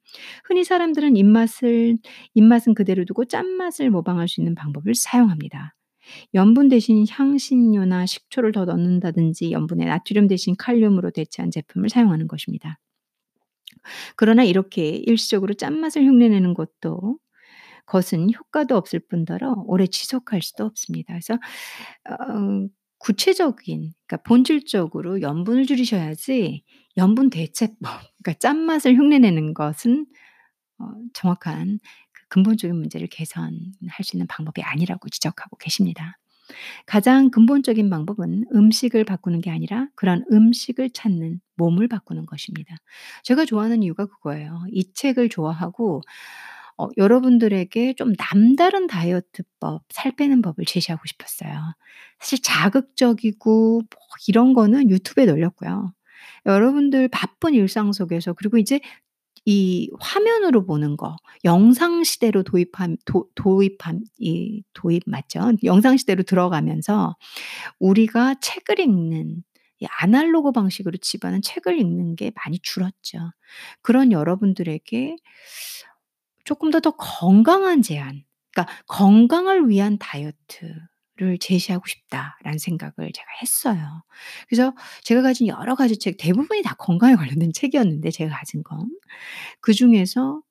[0.46, 1.98] 흔히 사람들은 입맛을
[2.34, 5.74] 입맛은 그대로 두고 짠맛을 모방할 수 있는 방법을 사용합니다.
[6.34, 12.78] 염분 대신 향신료나 식초를 더 넣는다든지 염분에 나트륨 대신 칼륨으로 대체한 제품을 사용하는 것입니다.
[14.16, 17.18] 그러나 이렇게 일시적으로 짠맛을 흉내내는 것도
[17.86, 21.14] 것은 효과도 없을 뿐더러 오래 지속할 수도 없습니다.
[21.14, 21.34] 그래서
[22.10, 22.68] 어
[23.00, 26.62] 구체적인 그러니까 본질적으로 염분을 줄이셔야지
[26.96, 27.80] 염분 대체법
[28.22, 30.06] 그러니까 짠맛을 흉내내는 것은
[30.78, 30.84] 어
[31.14, 31.80] 정확한
[32.12, 33.58] 그 근본적인 문제를 개선할
[34.02, 36.18] 수 있는 방법이 아니라고 지적하고 계십니다.
[36.86, 42.76] 가장 근본적인 방법은 음식을 바꾸는 게 아니라 그런 음식을 찾는 몸을 바꾸는 것입니다.
[43.22, 44.64] 제가 좋아하는 이유가 그거예요.
[44.70, 46.02] 이 책을 좋아하고
[46.80, 51.74] 어 여러분들에게 좀 남다른 다이어트법, 살 빼는 법을 제시하고 싶었어요.
[52.18, 55.92] 사실 자극적이고 뭐 이런 거는 유튜브에 널렸고요.
[56.46, 58.80] 여러분들 바쁜 일상 속에서 그리고 이제
[59.44, 65.52] 이 화면으로 보는 거 영상 시대로 도입한 도 도입한 이 도입 맞죠?
[65.64, 67.16] 영상 시대로 들어가면서
[67.78, 69.42] 우리가 책을 읽는
[69.80, 73.18] 이 아날로그 방식으로 집안은 책을 읽는 게 많이 줄었죠.
[73.82, 75.16] 그런 여러분들에게
[76.44, 78.22] 쪼끔 더더 건강한 제안
[78.54, 84.02] 그러니까 '건강을 위한 다이어트를 제시하고 싶다.'라는 생각을 제가 했어요.
[84.48, 84.74] 그래서
[85.04, 88.90] 제가 가진 여러 가지 책 대부분이 다 건강에 관련된 책이었는데 제가 가진 건.
[89.60, 90.42] 그 중에서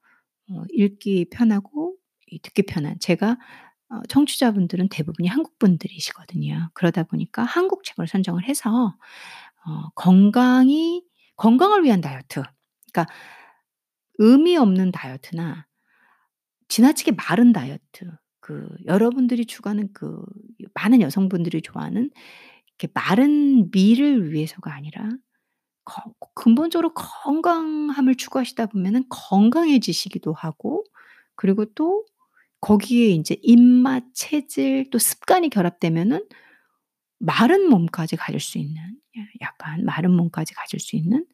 [0.52, 1.96] 어 읽기 편하고
[2.28, 3.38] 이 듣기 편한 제가
[3.92, 6.72] 어 청취자분들은 대부분이 한국 분들이시거든요.
[6.76, 8.96] 그러다 보니까 한국 책을 선정을 해서
[9.68, 11.04] 어 건강이
[11.38, 12.44] 건강을 위한 다이어트
[12.94, 13.14] 그러니까
[14.18, 15.66] 의미 없는 다이어트나
[16.70, 18.06] 지나치게 마른 다이어트
[18.40, 20.24] 그 여러분들이 추구하는 그
[20.74, 22.10] 많은 여성분들이 좋아하는
[22.80, 25.10] 이렇게 마른 미를 위해서가 아니라
[25.86, 26.04] 거
[26.36, 30.86] 근본적으로 건강함을 추구하시다 보면은 건강해지시기도 하고
[31.36, 32.06] 그리고 또
[32.62, 36.26] 거기에 인제 입맛, 체질 또 습관이 결합되면은
[37.20, 38.82] 마른 몸까지 가질 수 있는
[39.20, 41.26] 야 약간 마른 몸까지 가질 수 있는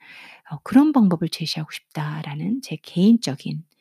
[0.51, 3.74] 어 '그런 방법을 제시하고 싶다.'라는 제 개인적인 어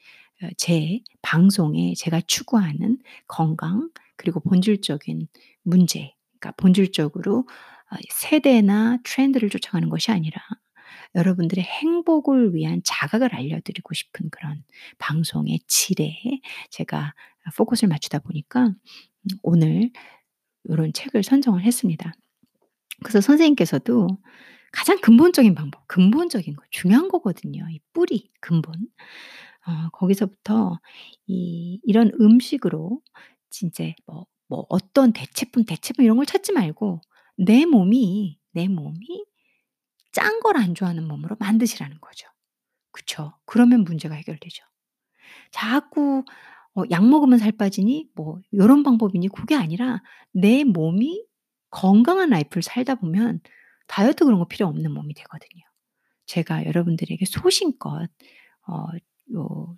[0.57, 5.29] 제 방송에 제가 추구하는 건강 그리고 본질적인
[5.63, 7.47] 문제 그러니까 본질적으로
[7.91, 10.41] 어 세대나 트렌드를 쫓아가는 것이 아니라
[11.15, 14.65] 여러분들의 행복을 위한 자각을 알려드리고 싶은 그런
[14.99, 16.17] 방송의 질에
[16.71, 17.15] 제가
[17.45, 18.77] 아 포커스를 맞추다 보니까 음
[19.43, 19.91] 오늘
[20.69, 22.13] 요런 책을 선정을 했습니다.
[23.03, 24.09] 그래서 선생님께서도
[24.73, 27.67] 가장 근본적인 방법 근본적인 거 중요한 거거든요.
[27.71, 28.75] 이 뿌리 근본.
[29.67, 30.79] 어 거기서부터
[31.27, 33.01] 이 이런 음식으로
[33.51, 37.01] 진짜 뭐 뭐 어떤 대체품, 대체품 이런 걸 찾지 말고
[37.39, 39.25] 내 몸이, 내 몸이
[40.13, 42.29] 짠 걸 안 좋아하는 몸으로 만드시라는 거죠.
[42.93, 43.35] 그쵸.
[43.47, 44.65] 그러면 문제가 해결되죠.
[45.53, 46.25] 자꾸
[46.77, 50.03] 어 '약 먹으면 살 빠지니?' 뭐 요런 방법이니 그게 아니라
[50.33, 51.25] 내 몸이
[51.71, 53.41] 건강한 라이프를 살다 보면
[53.89, 55.63] 다이어트 그런 거 필요 없는 몸이 되거든요.
[56.27, 58.09] 제가 여러분들에게 소신껏
[58.69, 58.87] 어
[59.33, 59.77] 요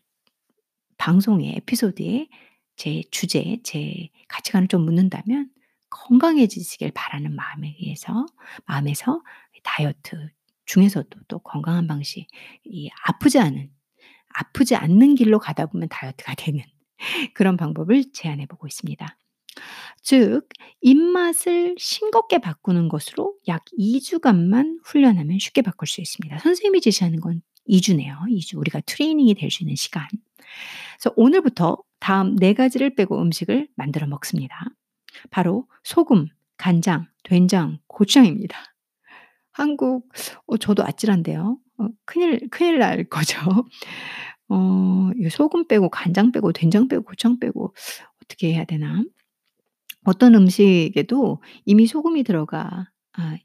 [0.98, 2.28] 방송의 에피소드에
[2.76, 5.50] 제 주제 제 가치관을 좀 묻는다면
[5.90, 8.26] 건강해지시길 바라는 마음에 의해서
[8.66, 9.22] 마음에서
[9.54, 10.30] 이 다이어트
[10.66, 12.26] 중에서도 또 건강한 방식
[12.64, 13.70] 이 아프지 않은
[14.28, 16.62] 아프지 않는 길로 가다 보면 다이어트가 되는
[17.34, 19.18] 그런 방법을 제안해 보고 있습니다.
[20.02, 20.48] 즉
[20.82, 26.38] 입맛을 싱겁게 바꾸는 것으로 약 2 주간만 훈련하면 쉽게 바꿀 수 있습니다.
[26.38, 28.18] 선생님이 제시하는 건 2 주네요.
[28.28, 30.06] 2주 우리가 트레이닝이 될 수 있는 시간.
[30.98, 34.56] 그래서 오늘부터 다음 4 가지를 빼고 음식을 만들어 먹습니다.
[35.30, 38.58] 바로 소금, 간장, 된장, 고추장입니다.
[39.52, 40.08] 한국
[40.46, 41.58] 어 저도 아찔한데요.
[41.78, 43.38] 어 큰일 큰일 날 거죠.
[44.48, 47.74] 어이 소금 빼고 간장 빼고 된장 빼고 고추장 빼고
[48.24, 49.04] 어떻게 해야 되나?
[50.04, 53.36] 어떤 음식에도 이미 소금이 들어가 아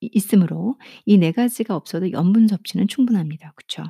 [0.00, 3.52] 이 있으므로 이 4 가지가 없어도 염분 섭취는 충분합니다.
[3.56, 3.84] 그쵸?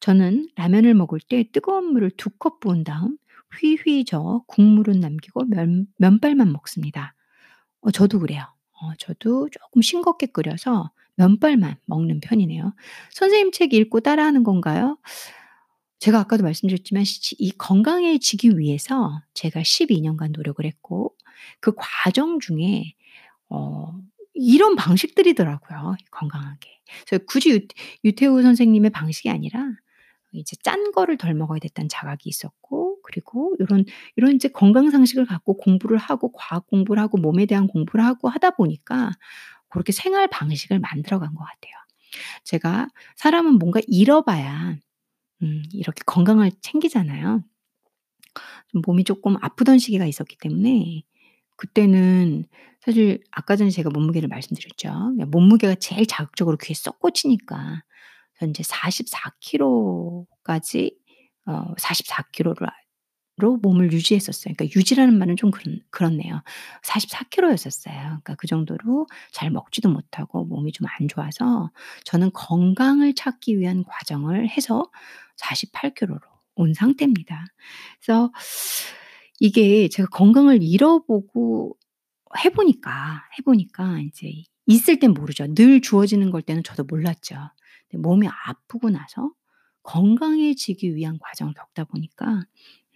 [0.00, 3.18] 저는 라면을 먹을 때 뜨거운 물을 2 컵 부은 다음
[3.60, 7.14] 휘휘 저어 국물은 남기고 면 면발만 먹습니다.
[7.82, 8.44] 어 저도 그래요.
[8.82, 12.74] 어 저도 쪼끔 싱겁게 끓여서 면발만 먹는 편이네요.
[13.12, 14.98] 선생님 책 읽고 따라하는 건가요?
[16.00, 21.16] 제가 아까도 말씀드렸지만 시 이 건강해지기 위해서 제가 12 년간 노력을 했고
[21.60, 22.94] 그 과정 중에
[23.50, 23.94] 어
[24.38, 26.70] 이런 방식들이더라고요 건강하게.
[27.06, 27.60] 그래서 굳이 유
[28.04, 29.66] 유태우 선생님의 방식이 아니라
[30.32, 33.84] 이제 짠 거를 덜 먹어야 됐다는 자각이 있었고 그리고 요런
[34.18, 38.52] 요런 이제 건강 상식을 갖고 공부를 하고 과학 공부를 하고 몸에 대한 공부를 하고 하다
[38.52, 39.12] 보니까
[39.70, 41.74] 고렇게 생활 방식을 만들어 간 것 같아요.
[42.44, 44.76] 제가 사람은 뭔가 잃어봐야
[45.42, 47.44] 음 이렇게 건강을 챙기잖아요.
[48.68, 51.02] 좀 몸이 쪼끔 아프던 시기가 있었기 때문에
[51.58, 52.46] 그때는
[52.80, 54.88] 사실 아까 전에 제가 몸무게를 말씀드렸죠.
[54.90, 57.82] 그러니까 몸무게가 제일 자극적으로 귀에 쏙 꽂히니까
[58.36, 60.96] 현재 44 킬로까지
[61.46, 62.66] 어 44 킬로로
[63.38, 64.54] 아로 몸을 유지했었어요.
[64.56, 66.42] 그러니까 유지라는 말은 좀 그렇 그렇네요.
[66.82, 67.94] 44 킬로였었어요.
[67.94, 71.70] 그러니까 그 정도로 잘 먹지도 못하고 몸이 좀 안 좋아서
[72.04, 74.90] 저는 건강을 찾기 위한 과정을 해서
[75.36, 76.20] 48 킬로로
[76.56, 77.44] 온 상태입니다.
[78.00, 78.32] 그래서
[79.40, 81.76] 이게 제가 건강을 잃어보고
[82.44, 84.32] 해 보니까, 해 보니까 인제
[84.66, 85.46] 있을 땐 모르죠.
[85.54, 87.36] 늘 주어지는 걸 때는 저도 몰랐죠.
[87.94, 89.32] 몸이 아프고 나서
[89.82, 92.42] 건강해지기 위한 과정을 겪다 보니까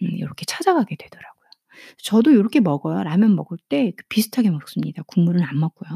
[0.03, 1.43] 음 요렇게 찾아가게 되더라고요.
[1.97, 3.03] 저도 요렇게 먹어요.
[3.03, 5.03] 라면 먹을 때그 비슷하게 먹습니다.
[5.07, 5.89] 국물은 안 먹고요.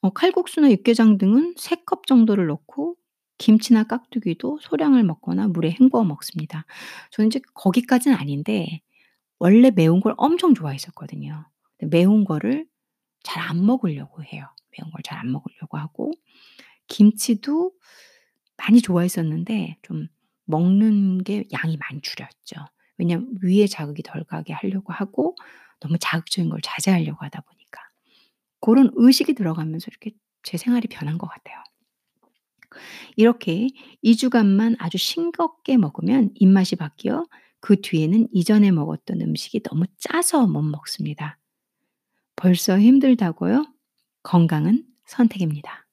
[0.00, 2.96] 어 칼국수나 육개장 등은 3컵 정도를 넣고
[3.42, 6.64] 김치나 깍두기도 소량을 먹거나 물에 헹궈 먹습니다.
[7.10, 8.80] 저는 이제 거기까지는 아닌데
[9.38, 11.46] 원래 매운 걸 엄청 좋아했었거든요.
[11.90, 12.66] 매운 거를
[13.24, 14.46] 잘 안 먹으려고 해요.
[14.78, 16.12] 매운 걸 잘 안 먹으려고 하고
[16.88, 17.72] 김치도
[18.56, 20.08] 많이 좋아했었는데 좀
[20.46, 22.56] 먹는 게 양이 많이 줄였죠.
[22.98, 25.36] 왜냐하면 위에 자극이 덜 가게 하려고 하고
[25.80, 27.80] 너무 자극적인 걸 자제하려고 하다 보니까.
[28.60, 30.12] 고런 의식이 들어가면서 이렇게
[30.42, 31.62] 제 생활이 변한 것 같아요.
[33.16, 33.68] 이렇게
[34.02, 37.26] 2 주간만 아주 싱겁게 먹으면 입맛이 바뀌어
[37.60, 41.38] 그 뒤에는 이전에 먹었던 음식이 너무 짜서 못 먹습니다.
[42.36, 43.66] 벌써 힘들다고요?
[44.22, 45.86] 건강은 선택입니다.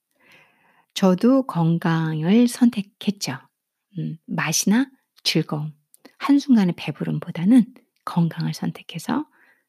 [0.94, 3.38] 저도 건강을 선택했죠.
[3.98, 4.90] 음, 맛이나
[5.24, 5.74] 즐거움,
[6.18, 7.66] 한순간의 배부름보다는
[8.06, 9.26] 건강을 선택해서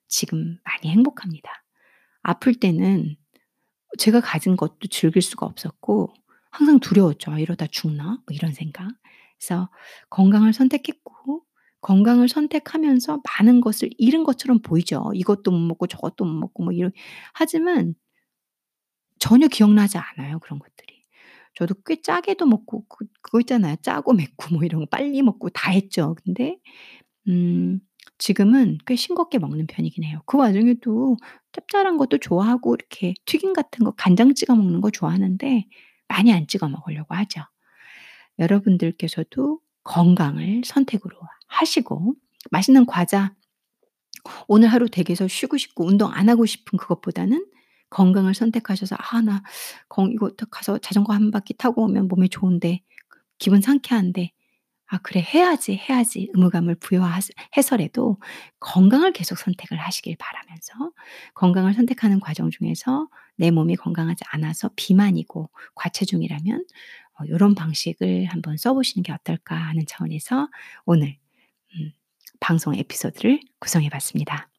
[0.08, 1.50] 지금 많이 행복합니다.
[2.22, 3.16] 아플 때는
[3.98, 6.14] 제가 가진 것도 즐길 수가 없었고
[6.50, 7.32] 항상 두려웠죠.
[7.32, 8.88] '아 이러다 죽나?' 뭐 이런 생각.
[9.38, 9.70] 그래서
[10.10, 11.44] 건강을 선택했고
[11.82, 15.10] 건강을 선택하면서 많은 것을 잃은 것처럼 보이죠.
[15.14, 16.92] 이것도 못 먹고 저것도 못 먹고 뭐 이런
[17.34, 17.94] 하지만
[19.18, 21.04] 전혀 기억나지 않아요, 그런 것들이.
[21.54, 23.76] 저도 꽤 짜게도 먹고 그 그거 있잖아요.
[23.82, 26.14] 짜고 맵고 뭐 이런 거 빨리 먹고 다 했죠.
[26.24, 26.58] 근데
[27.28, 27.80] 음
[28.18, 30.22] 지금은 꽤 싱겁게 먹는 편이긴 해요.
[30.26, 31.16] 그 와중에도
[31.52, 35.66] 짭짤한 것도 좋아하고 이렇게 튀김 같은 거 간장 찍어 먹는 거 좋아하는데
[36.10, 37.42] 많이 안 찍어 먹으려고 하죠.
[38.38, 41.16] 여러분들께서도 건강을 선택으로
[41.48, 42.14] 하시고
[42.50, 43.34] 맛있는 과자
[44.48, 47.46] 오늘 하루 댁에서 쉬고 싶고 운동 안 하고 싶은 그것보다는
[47.90, 49.42] 건강을 선택하셔서 '아 나
[49.88, 52.80] 건 이거 가서 자전거 한 바퀴 타고 오면 몸에 좋은데
[53.38, 54.32] 기분 상쾌한데
[54.88, 58.18] 아 그래 해야지, 해야지 의무감을 부여하스 해서라도
[58.60, 60.92] 건강을 계속 선택을 하시길 바라면서
[61.34, 63.08] 건강을 선택하는 과정 중에서
[63.40, 66.66] 내 몸이 건강하지 않아서 비만이고 과체중이라면
[67.18, 70.48] 어 요런 방식을 한번 써 보시는 게 어떨까 하는 차원에서
[70.84, 71.16] 오늘
[71.74, 71.92] 음
[72.38, 74.50] 방송 에피소드를 구성해 봤습니다.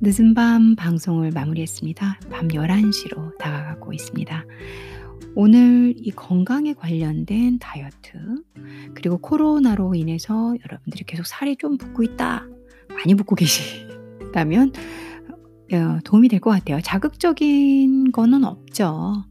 [0.00, 2.20] 늦은 밤 방송을 마무리했습니다.
[2.30, 4.44] 밤 11 시로 다가가고 있습니다.
[5.40, 8.42] 오늘 이 건강에 관련된 다이어트
[8.94, 12.44] 그리고 코로나로 인해서 여러분들이 계속 살이 좀 붓고 있다.
[12.88, 14.72] 많이 붓고 계시다면
[15.72, 16.80] 어 도움이 될 것 같아요.
[16.80, 19.26] 자극적인 거는 없죠.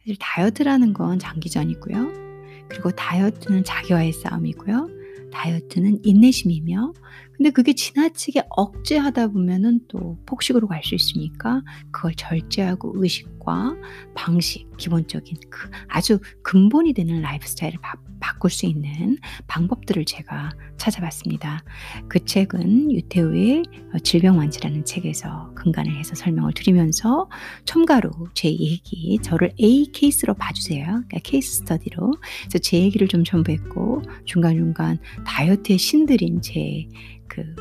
[0.00, 2.66] 사실 다이어트라는 건 장기전이고요.
[2.68, 4.88] 그리고 다이어트는 자기와의 싸움이고요.
[5.32, 6.92] 다이어트는 인내심이며
[7.32, 13.76] 근데 그게 지나치게 억제하다 보면은 또 폭식으로 갈 수 있으니까 그걸 절제하고 의식과
[14.14, 21.64] 방식 기본적인 그 아주 근본이 되는 라이프 스타일을 바 바꿀 수 있는 방법들을 제가 찾아봤습니다.
[22.08, 23.62] 그 책은 유태우의
[23.94, 27.28] 어 질병 완치라는 책에서 근간을 해서 설명을 드리면서
[27.64, 30.84] 첨가로 제 얘기 저를 a case로 봐 주세요.
[30.84, 32.12] 그러니까 case study로.
[32.42, 37.54] 그래서 제 얘기를 좀 첨부했고 중간중간 다이어트의 신들인 제그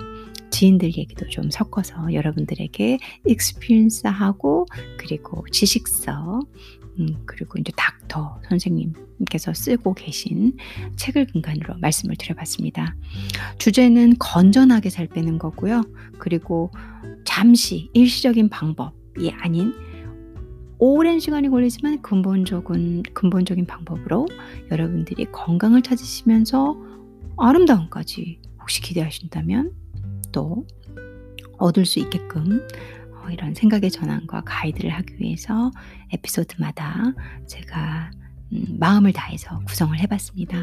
[0.51, 6.41] 지인들 얘기도 좀 섞어서 여러분들에게 experience하고 그리고 지식서
[6.99, 10.57] 음 그리고 인제 닥터 선생님께서 쓰고 계신
[10.97, 12.95] 책을 근간으로 말씀을 드려 봤습니다.
[13.57, 15.83] 주제는 건전하게 살 빼는 거고요.
[16.19, 16.71] 그리고
[17.23, 19.73] 잠시 일시적인 방법이 아닌
[20.83, 24.27] 오랜 시간이 걸리지만 근본적은 근본적인 방법으로
[24.71, 26.75] 여러분들이 건강을 찾으시면서
[27.37, 29.73] 아름다움까지 혹시 기대하신다면
[30.31, 30.65] 또
[31.59, 35.71] 얻을 수 있게끔 어 이런 생각의 전환과 가이드를 하기 위해서
[36.11, 37.13] 에피소드마다
[37.47, 38.11] 제가
[38.53, 40.57] 음 마음을 다해서 구성을 해 봤습니다.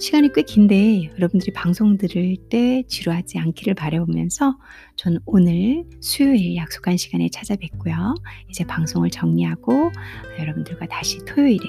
[0.00, 4.56] 시간이 꽤 긴데 여러분들이 방송 들을 때 지루하지 않기를 바라보면서
[4.96, 8.14] 저는 오늘 수요일 약속한 시간에 찾아뵙고요.
[8.48, 9.90] 이제 방송을 정리하고
[10.38, 11.66] 여러분들과 다시 토요일에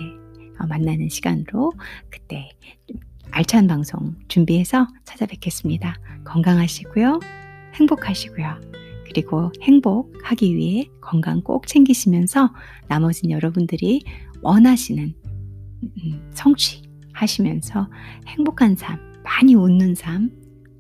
[0.60, 1.74] 어 만나는 시간으로
[2.10, 2.50] 그때
[2.88, 2.98] 좀
[3.32, 5.96] 알찬 방송 준비해서 찾아뵙겠습니다.
[6.24, 7.20] 건강하시고요.
[7.76, 8.79] 행복하시고요.
[9.10, 12.54] 그리고 행복하기 위해 건강 꼭 챙기시면서
[12.88, 14.04] 나머지는 여러분들이
[14.42, 15.14] 원하시는
[15.84, 17.90] 음 성취하시면서
[18.28, 20.30] 행복한 삶, 많이 웃는 삶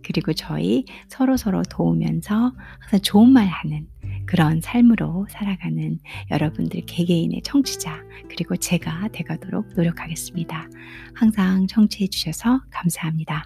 [0.03, 3.87] 그리고 저희 서로 서로 도우면서 항상 좋은 말 하는
[4.25, 5.97] 그런 삶으로 살아가는
[6.29, 10.69] 여러분들 개개인의 청취자 그리고 제가 돼 가도록 노력하겠습니다.
[11.15, 13.45] 항상 청취해 주셔서 감사합니다.